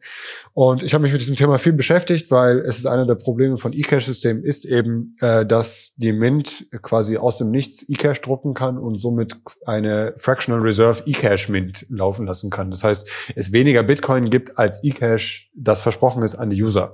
[0.53, 3.57] Und ich habe mich mit diesem Thema viel beschäftigt, weil es ist einer der Probleme
[3.57, 8.77] von eCash-Systemen ist eben, äh, dass die Mint quasi aus dem Nichts eCash drucken kann
[8.77, 9.35] und somit
[9.65, 12.71] eine Fractional Reserve eCash Mint laufen lassen kann.
[12.71, 16.92] Das heißt, es weniger Bitcoin gibt als eCash, das versprochen ist an die User.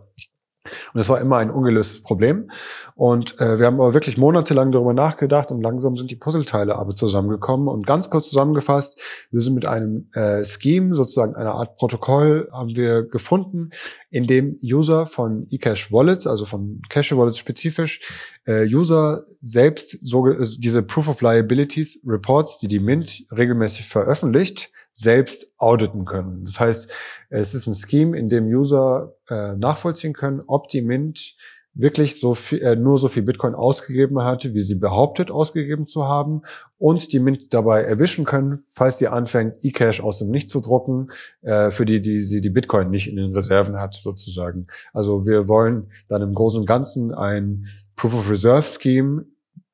[0.94, 2.52] Und das war immer ein ungelöstes Problem.
[2.96, 6.96] Und äh, wir haben aber wirklich monatelang darüber nachgedacht und langsam sind die Puzzleteile aber
[6.96, 7.68] zusammengekommen.
[7.68, 12.76] Und ganz kurz zusammengefasst, wir sind mit einem äh, Scheme, sozusagen einer Art Protokoll, haben
[12.76, 13.70] wir gefunden,
[14.10, 18.02] in dem User von eCash Wallets, also von Cash Wallets spezifisch,
[18.46, 20.28] äh, User selbst so,
[20.58, 26.44] diese Proof of Liabilities Reports, die die Mint regelmäßig veröffentlicht, selbst auditen können.
[26.46, 26.92] Das heißt,
[27.30, 31.36] es ist ein Scheme, in dem User äh, nachvollziehen können, ob die Mint
[31.74, 36.06] wirklich so viel, äh, nur so viel Bitcoin ausgegeben hatte, wie sie behauptet ausgegeben zu
[36.06, 36.42] haben
[36.78, 41.12] und die Mint dabei erwischen können, falls sie anfängt, eCash aus dem Nichts zu drucken,
[41.42, 44.68] äh, für die, die sie die Bitcoin nicht in den Reserven hat, sozusagen.
[44.94, 49.26] Also wir wollen dann im Großen und Ganzen ein Proof of Reserve Scheme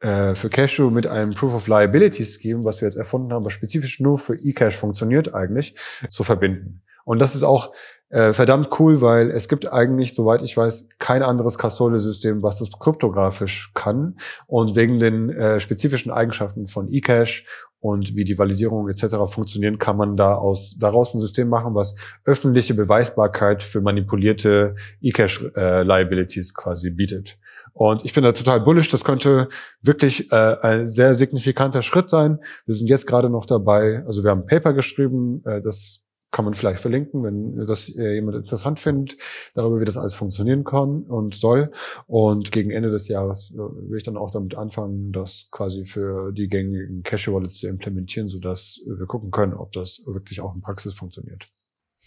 [0.01, 3.53] äh, für Cashew mit einem Proof of Liability Scheme, was wir jetzt erfunden haben, was
[3.53, 5.75] spezifisch nur für eCash funktioniert eigentlich,
[6.09, 6.81] zu verbinden.
[7.05, 7.73] Und das ist auch
[8.09, 12.71] äh, verdammt cool, weil es gibt eigentlich, soweit ich weiß, kein anderes Custodial-System, was das
[12.71, 14.17] kryptografisch kann.
[14.47, 17.45] Und wegen den äh, spezifischen Eigenschaften von eCash
[17.85, 19.15] und wie die Validierung etc.
[19.27, 26.49] funktionieren, kann man da aus, daraus ein System machen, was öffentliche Beweisbarkeit für manipulierte eCash-Liabilities
[26.49, 27.37] äh, quasi bietet.
[27.73, 28.89] Und ich bin da total bullish.
[28.89, 29.49] Das könnte
[29.83, 32.39] wirklich äh, ein sehr signifikanter Schritt sein.
[32.65, 34.03] Wir sind jetzt gerade noch dabei.
[34.07, 36.04] Also wir haben ein Paper geschrieben, äh, das
[36.35, 39.15] kann man vielleicht verlinken, wenn das äh, jemand interessant findet,
[39.53, 41.71] darüber, wie das alles funktionieren kann und soll.
[42.07, 46.33] Und gegen Ende des Jahres äh, will ich dann auch damit anfangen, das quasi für
[46.33, 50.93] die gängigen Cache-Wallets zu implementieren, sodass wir gucken können, ob das wirklich auch in Praxis
[50.93, 51.47] funktioniert.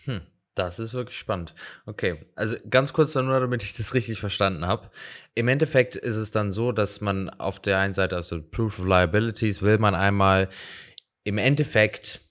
[0.05, 0.21] Hm.
[0.55, 1.55] Das ist wirklich spannend.
[1.87, 4.91] Okay, also ganz kurz dann nur, damit ich das richtig verstanden habe.
[5.37, 8.87] Im Endeffekt ist es dann so, dass man auf der einen Seite, also Proof of
[8.87, 10.51] Liabilities, will man einmal
[11.25, 12.28] im Endeffekt,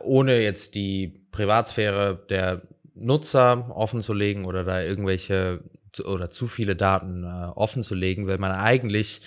[0.00, 2.62] ohne jetzt die Privatsphäre der
[2.94, 5.62] Nutzer offen zu legen oder da irgendwelche
[6.04, 9.20] oder zu viele Daten äh, offen zu legen, will man eigentlich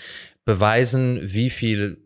[0.45, 1.97] beweisen, wie viel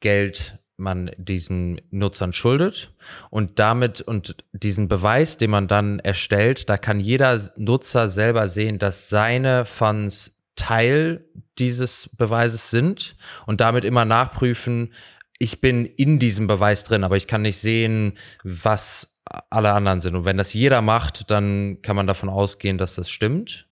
[0.00, 2.92] Geld man diesen Nutzern schuldet.
[3.28, 8.78] Und damit und diesen Beweis, den man dann erstellt, da kann jeder Nutzer selber sehen,
[8.78, 11.24] dass seine Funds Teil
[11.58, 13.16] dieses Beweises sind
[13.46, 14.92] und damit immer nachprüfen,
[15.40, 19.16] ich bin in diesem Beweis drin, aber ich kann nicht sehen, was
[19.48, 20.14] alle anderen sind.
[20.14, 23.66] Und wenn das jeder macht, dann kann man davon ausgehen, dass das stimmt.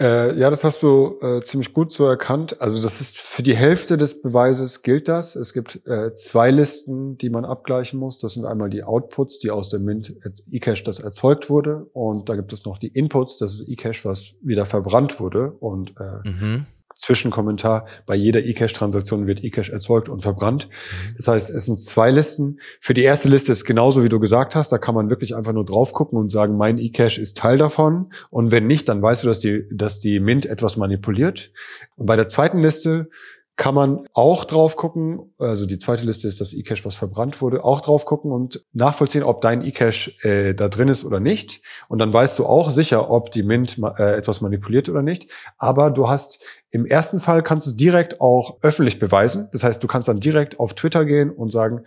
[0.00, 2.60] Äh, ja, das hast du äh, ziemlich gut so erkannt.
[2.60, 5.36] Also das ist für die Hälfte des Beweises gilt das.
[5.36, 8.18] Es gibt äh, zwei Listen, die man abgleichen muss.
[8.18, 10.16] Das sind einmal die Outputs, die aus dem Mint
[10.50, 11.86] eCache das erzeugt wurde.
[11.92, 15.52] Und da gibt es noch die Inputs, das ist eCache, was wieder verbrannt wurde.
[15.60, 16.66] Und äh, mhm.
[16.96, 20.68] Zwischenkommentar, bei jeder eCache-Transaktion wird eCache erzeugt und verbrannt.
[21.16, 22.58] Das heißt, es sind zwei Listen.
[22.80, 25.52] Für die erste Liste ist genauso, wie du gesagt hast, da kann man wirklich einfach
[25.52, 28.12] nur drauf gucken und sagen, mein eCache ist Teil davon.
[28.30, 31.52] Und wenn nicht, dann weißt du, dass die, dass die Mint etwas manipuliert.
[31.96, 33.08] Und bei der zweiten Liste
[33.56, 37.62] kann man auch drauf gucken, also die zweite Liste ist das eCache, was verbrannt wurde,
[37.62, 41.60] auch drauf gucken und nachvollziehen, ob dein eCache äh, da drin ist oder nicht.
[41.88, 45.30] Und dann weißt du auch sicher, ob die Mint äh, etwas manipuliert oder nicht.
[45.58, 49.48] Aber du hast im ersten Fall kannst du direkt auch öffentlich beweisen.
[49.52, 51.82] Das heißt, du kannst dann direkt auf Twitter gehen und sagen,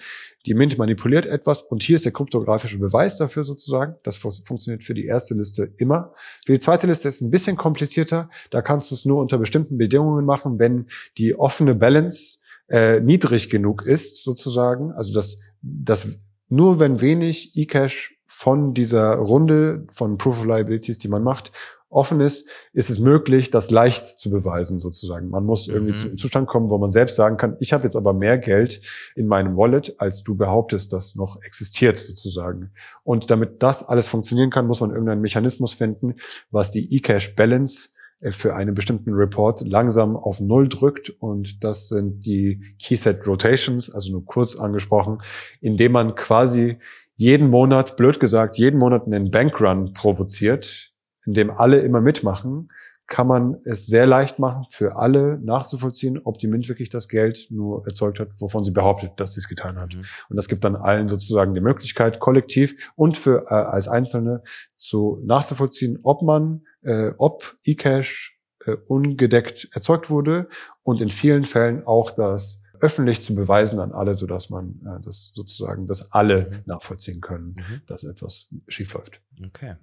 [0.45, 3.95] die Mint manipuliert etwas und hier ist der kryptografische Beweis dafür sozusagen.
[4.03, 6.13] Das funktioniert für die erste Liste immer.
[6.45, 8.29] Für die zweite Liste ist es ein bisschen komplizierter.
[8.51, 10.87] Da kannst du es nur unter bestimmten Bedingungen machen, wenn
[11.17, 12.39] die offene Balance
[12.69, 14.91] äh, niedrig genug ist sozusagen.
[14.91, 16.19] Also dass, dass
[16.49, 21.51] nur wenn wenig eCash von dieser Runde von Proof of Liabilities, die man macht,
[21.93, 25.29] offen ist, ist es möglich, das leicht zu beweisen sozusagen.
[25.29, 25.97] Man muss irgendwie mhm.
[25.97, 28.81] zum Zustand kommen, wo man selbst sagen kann, ich habe jetzt aber mehr Geld
[29.15, 32.71] in meinem Wallet, als du behauptest, das noch existiert sozusagen.
[33.03, 36.15] Und damit das alles funktionieren kann, muss man irgendeinen Mechanismus finden,
[36.51, 37.89] was die eCash Balance
[38.21, 41.09] äh, für einen bestimmten Report langsam auf Null drückt.
[41.09, 45.19] Und das sind die Keyset Rotations, also nur kurz angesprochen,
[45.61, 46.77] indem man quasi
[47.15, 50.92] jeden Monat, blöd gesagt, jeden Monat einen Bankrun provoziert,
[51.26, 52.69] in dem alle immer mitmachen,
[53.07, 57.47] kann man es sehr leicht machen, für alle nachzuvollziehen, ob die Mint wirklich das Geld
[57.49, 59.95] nur erzeugt hat, wovon sie behauptet, dass sie es getan hat.
[59.95, 60.05] Mhm.
[60.30, 64.41] Und das gibt dann allen sozusagen die Möglichkeit, kollektiv und für äh, als Einzelne
[64.76, 70.47] zu nachzuvollziehen, ob man, äh, ob eCash äh, ungedeckt erzeugt wurde
[70.84, 75.01] und in vielen Fällen auch das öffentlich zu beweisen an alle, so dass man äh,
[75.03, 76.61] das sozusagen, dass alle mhm.
[76.65, 77.82] nachvollziehen können, mhm.
[77.86, 79.21] dass etwas schiefläuft.
[79.45, 79.76] Okay.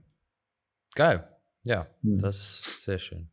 [0.95, 1.29] Geil.
[1.65, 2.19] Ja, hm.
[2.21, 3.31] das ist sehr schön.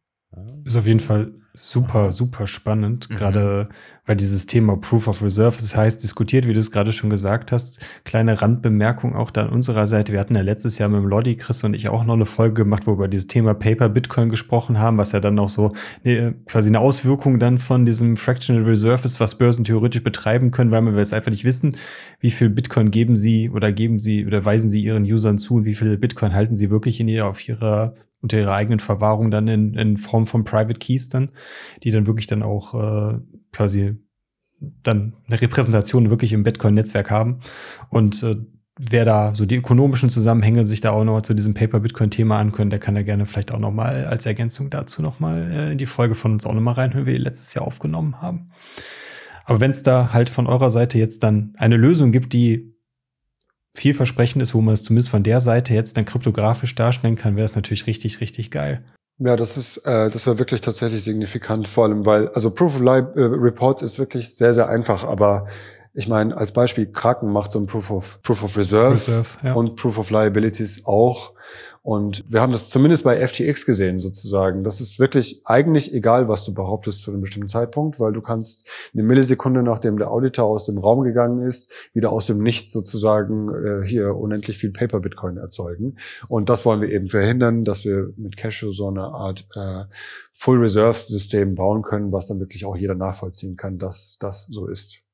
[0.66, 3.16] Ist auf jeden Fall super, super spannend, mhm.
[3.16, 3.70] gerade
[4.06, 7.52] weil dieses Thema Proof of Reserve, das heißt, diskutiert, wie du es gerade schon gesagt
[7.52, 7.80] hast.
[8.06, 10.14] Kleine Randbemerkung auch da an unserer Seite.
[10.14, 12.64] Wir hatten ja letztes Jahr mit dem Lodi, Chris und ich auch noch eine Folge
[12.64, 15.72] gemacht, wo wir über dieses Thema Paper Bitcoin gesprochen haben, was ja dann auch so
[16.06, 20.72] eine, quasi eine Auswirkung dann von diesem Fractional Reserve ist, was Börsen theoretisch betreiben können,
[20.72, 21.76] weil wir jetzt einfach nicht wissen,
[22.20, 25.66] wie viel Bitcoin geben sie oder geben sie oder weisen sie ihren Usern zu und
[25.66, 29.48] wie viel Bitcoin halten sie wirklich in ihr auf ihrer unter ihrer eigenen Verwahrung dann
[29.48, 31.32] in, in Form von Private Keys dann,
[31.84, 33.20] die dann wirklich dann auch äh,
[33.52, 33.96] quasi
[34.60, 37.42] dann eine Repräsentation wirklich im Bitcoin-Netzwerk haben.
[37.90, 38.38] Und äh,
[38.80, 42.80] wer da so die ökonomischen Zusammenhänge sich da auch noch zu diesem Paper-Bitcoin-Thema ankönnen, der
[42.80, 45.86] kann da gerne vielleicht auch noch mal als Ergänzung dazu noch mal äh, in die
[45.86, 48.50] Folge von uns auch noch mal reinhören, wie wir letztes Jahr aufgenommen haben.
[49.46, 52.77] Aber wenn es da halt von eurer Seite jetzt dann eine Lösung gibt, die
[53.78, 57.46] vielversprechend ist, wo man es zumindest von der Seite jetzt dann kryptografisch darstellen kann, wäre
[57.46, 58.84] es natürlich richtig, richtig geil.
[59.20, 62.82] Ja, das ist, äh, das wäre wirklich tatsächlich signifikant, vor allem, weil, also Proof of
[62.82, 65.48] Life äh, Report ist wirklich sehr, sehr einfach, aber
[65.94, 69.54] ich meine, als Beispiel, Kraken macht so ein Proof of, Proof of Reserve, Reserve ja.
[69.54, 71.34] und Proof of Liabilities auch.
[71.88, 74.66] Und wir haben das zumindest bei FTX gesehen, sozusagen.
[74.66, 78.70] Das ist wirklich eigentlich egal, was du behauptest zu einem bestimmten Zeitpunkt, weil du kannst
[78.94, 83.48] eine Millisekunde, nachdem der Auditor aus dem Raum gegangen ist, wieder aus dem Nichts sozusagen
[83.54, 85.96] äh, hier unendlich viel Paper Bitcoin erzeugen.
[86.28, 89.86] Und das wollen wir eben verhindern, dass wir mit Cashew so eine Art äh,
[90.34, 94.68] Full Reserve System bauen können, was dann wirklich auch jeder nachvollziehen kann, dass das so
[94.68, 95.07] ist.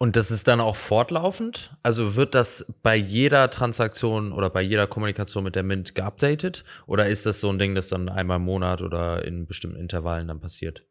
[0.00, 1.76] Und das ist dann auch fortlaufend?
[1.82, 6.62] Also wird das bei jeder Transaktion oder bei jeder Kommunikation mit der Mint geupdatet?
[6.86, 10.28] Oder ist das so ein Ding, das dann einmal im Monat oder in bestimmten Intervallen
[10.28, 10.86] dann passiert?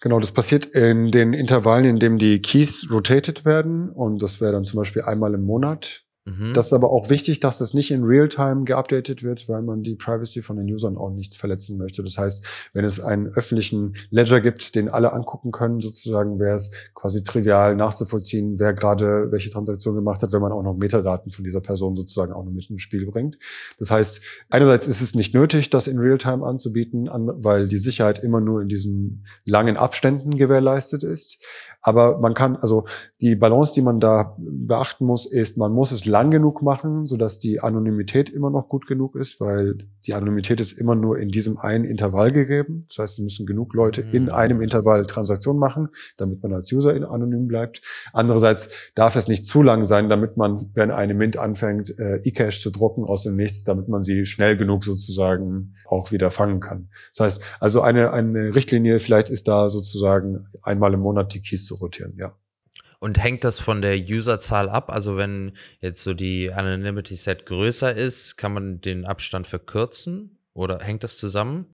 [0.00, 3.90] Genau, das passiert in den Intervallen, in dem die Keys rotated werden.
[3.90, 6.07] Und das wäre dann zum Beispiel einmal im Monat.
[6.28, 6.52] Mhm.
[6.54, 9.96] Das ist aber auch wichtig, dass das nicht in Realtime geupdatet wird, weil man die
[9.96, 12.02] Privacy von den Usern auch nicht verletzen möchte.
[12.02, 16.72] Das heißt, wenn es einen öffentlichen Ledger gibt, den alle angucken können, sozusagen, wäre es
[16.94, 21.44] quasi trivial nachzuvollziehen, wer gerade welche Transaktion gemacht hat, wenn man auch noch Metadaten von
[21.44, 23.38] dieser Person sozusagen auch noch mit ins Spiel bringt.
[23.78, 24.20] Das heißt,
[24.50, 28.68] einerseits ist es nicht nötig, das in Realtime anzubieten, weil die Sicherheit immer nur in
[28.68, 31.42] diesen langen Abständen gewährleistet ist.
[31.88, 32.84] Aber man kann, also
[33.22, 37.38] die Balance, die man da beachten muss, ist, man muss es lang genug machen, sodass
[37.38, 41.56] die Anonymität immer noch gut genug ist, weil die Anonymität ist immer nur in diesem
[41.56, 42.84] einen Intervall gegeben.
[42.88, 44.32] Das heißt, es müssen genug Leute in mhm.
[44.32, 47.80] einem Intervall Transaktionen machen, damit man als User anonym bleibt.
[48.12, 52.60] Andererseits darf es nicht zu lang sein, damit man, wenn eine Mint anfängt, äh, eCash
[52.60, 56.90] zu drucken aus dem Nichts, damit man sie schnell genug sozusagen auch wieder fangen kann.
[57.16, 61.64] Das heißt, also eine, eine Richtlinie, vielleicht ist da sozusagen einmal im Monat die Keys
[61.64, 62.36] zu rotieren, ja.
[63.00, 64.90] Und hängt das von der Userzahl ab?
[64.90, 70.38] Also wenn jetzt so die Anonymity Set größer ist, kann man den Abstand verkürzen?
[70.52, 71.72] Oder hängt das zusammen?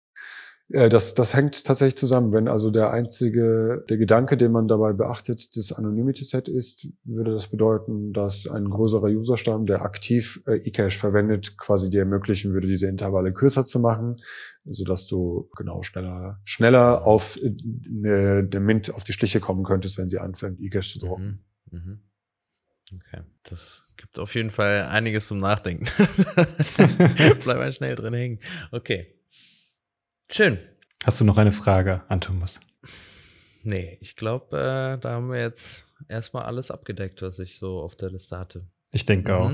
[0.71, 2.33] Äh, das, das hängt tatsächlich zusammen.
[2.33, 7.49] Wenn also der einzige, der Gedanke, den man dabei beachtet, das Anonymity-Set ist, würde das
[7.49, 12.89] bedeuten, dass ein größerer Userstamm, der aktiv äh, eCache verwendet, quasi dir ermöglichen würde, diese
[12.89, 14.17] Intervalle kürzer zu machen,
[14.65, 20.09] sodass du genau schneller, schneller auf eine, eine Mint auf die Schliche kommen könntest, wenn
[20.09, 21.45] sie anfängt, eCache zu drucken.
[21.71, 21.79] Mhm.
[21.79, 22.01] Mhm.
[22.95, 25.87] Okay, das gibt auf jeden Fall einiges zum Nachdenken.
[27.45, 28.39] Bleib mal schnell drin hängen.
[28.71, 29.15] Okay.
[30.31, 30.59] Schön.
[31.05, 32.61] Hast du noch eine Frage an Thomas?
[33.63, 37.97] Nee, ich glaube, äh, da haben wir jetzt erstmal alles abgedeckt, was ich so auf
[37.97, 38.67] der Liste hatte.
[38.91, 39.39] Ich denke mhm.
[39.39, 39.53] auch.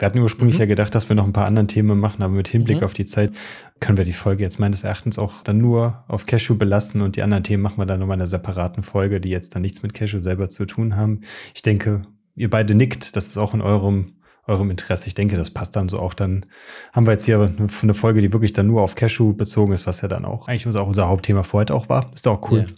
[0.00, 0.60] Wir hatten ursprünglich mhm.
[0.60, 2.84] ja gedacht, dass wir noch ein paar andere Themen machen, aber mit Hinblick mhm.
[2.84, 3.32] auf die Zeit
[3.80, 7.22] können wir die Folge jetzt meines Erachtens auch dann nur auf Cashew belassen und die
[7.22, 9.92] anderen Themen machen wir dann nochmal in einer separaten Folge, die jetzt dann nichts mit
[9.92, 11.20] Cashew selber zu tun haben.
[11.54, 12.02] Ich denke,
[12.34, 14.14] ihr beide nickt, das ist auch in eurem
[14.46, 15.06] eurem Interesse.
[15.06, 16.12] Ich denke, das passt dann so auch.
[16.12, 16.46] Dann
[16.92, 20.00] haben wir jetzt hier eine Folge, die wirklich dann nur auf Cashew bezogen ist, was
[20.00, 22.10] ja dann auch eigentlich auch unser Hauptthema vor heute auch war.
[22.12, 22.60] Ist auch cool.
[22.60, 22.68] Yeah.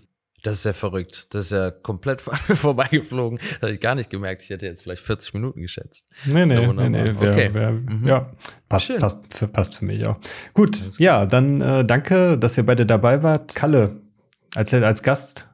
[0.42, 1.28] Das ist ja verrückt.
[1.30, 3.38] Das ist ja komplett vorbeigeflogen.
[3.38, 4.42] Das habe ich gar nicht gemerkt.
[4.42, 6.06] Ich hätte jetzt vielleicht 40 Minuten geschätzt.
[6.26, 7.20] Nee, nee, nee, nee.
[7.20, 7.54] Wär, okay.
[7.54, 8.06] Wär, mhm.
[8.06, 8.32] Ja,
[8.68, 10.16] passt, passt, für, passt für mich auch.
[10.52, 13.54] Gut, ja, dann äh, danke, dass ihr beide dabei wart.
[13.54, 14.00] Kalle,
[14.56, 15.48] als, als Gast,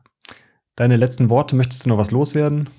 [0.75, 2.71] deine letzten Worte, möchtest du noch was loswerden?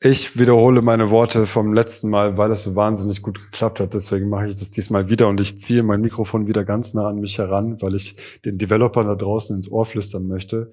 [0.00, 3.94] Ich wiederhole meine Worte vom letzten Mal, weil es so wahnsinnig gut geklappt hat.
[3.94, 7.18] Deswegen mache ich das diesmal wieder und ich ziehe mein Mikrofon wieder ganz nah an
[7.18, 10.70] mich heran, weil ich den Developern da draußen ins Ohr flüstern möchte.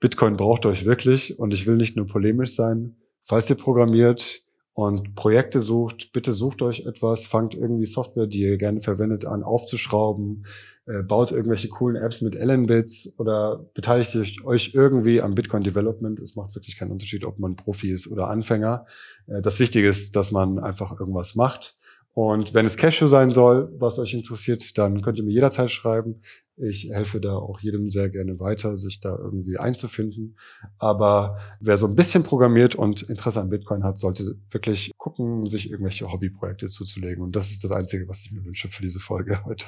[0.00, 2.96] Bitcoin braucht euch wirklich und ich will nicht nur polemisch sein.
[3.24, 4.42] Falls ihr programmiert
[4.72, 9.42] und Projekte sucht, bitte sucht euch etwas, fangt irgendwie Software, die ihr gerne verwendet, an
[9.42, 10.46] aufzuschrauben,
[10.86, 16.18] äh, baut irgendwelche coolen Apps mit Allen-Bits oder beteiligt euch irgendwie am Bitcoin Development.
[16.18, 18.86] Es macht wirklich keinen Unterschied, ob man Profi ist oder Anfänger.
[19.26, 21.76] Äh, das Wichtige ist, dass man einfach irgendwas macht.
[22.12, 26.20] Und wenn es Cashew sein soll, was euch interessiert, dann könnt ihr mir jederzeit schreiben.
[26.56, 30.36] Ich helfe da auch jedem sehr gerne weiter, sich da irgendwie einzufinden.
[30.78, 35.70] Aber wer so ein bisschen programmiert und Interesse an Bitcoin hat, sollte wirklich gucken, sich
[35.70, 37.22] irgendwelche Hobbyprojekte zuzulegen.
[37.22, 39.66] Und das ist das Einzige, was ich mir wünsche für diese Folge heute.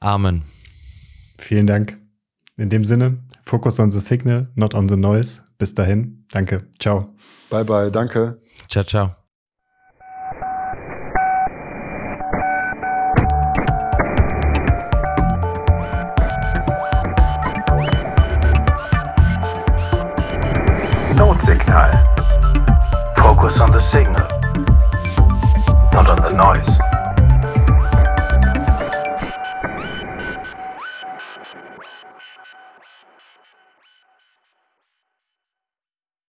[0.00, 0.42] Amen.
[1.38, 2.00] Vielen Dank.
[2.56, 5.42] In dem Sinne, focus on the signal, not on the noise.
[5.58, 6.24] Bis dahin.
[6.30, 6.68] Danke.
[6.78, 7.14] Ciao.
[7.50, 7.90] Bye bye.
[7.90, 8.38] Danke.
[8.68, 9.23] Ciao, ciao.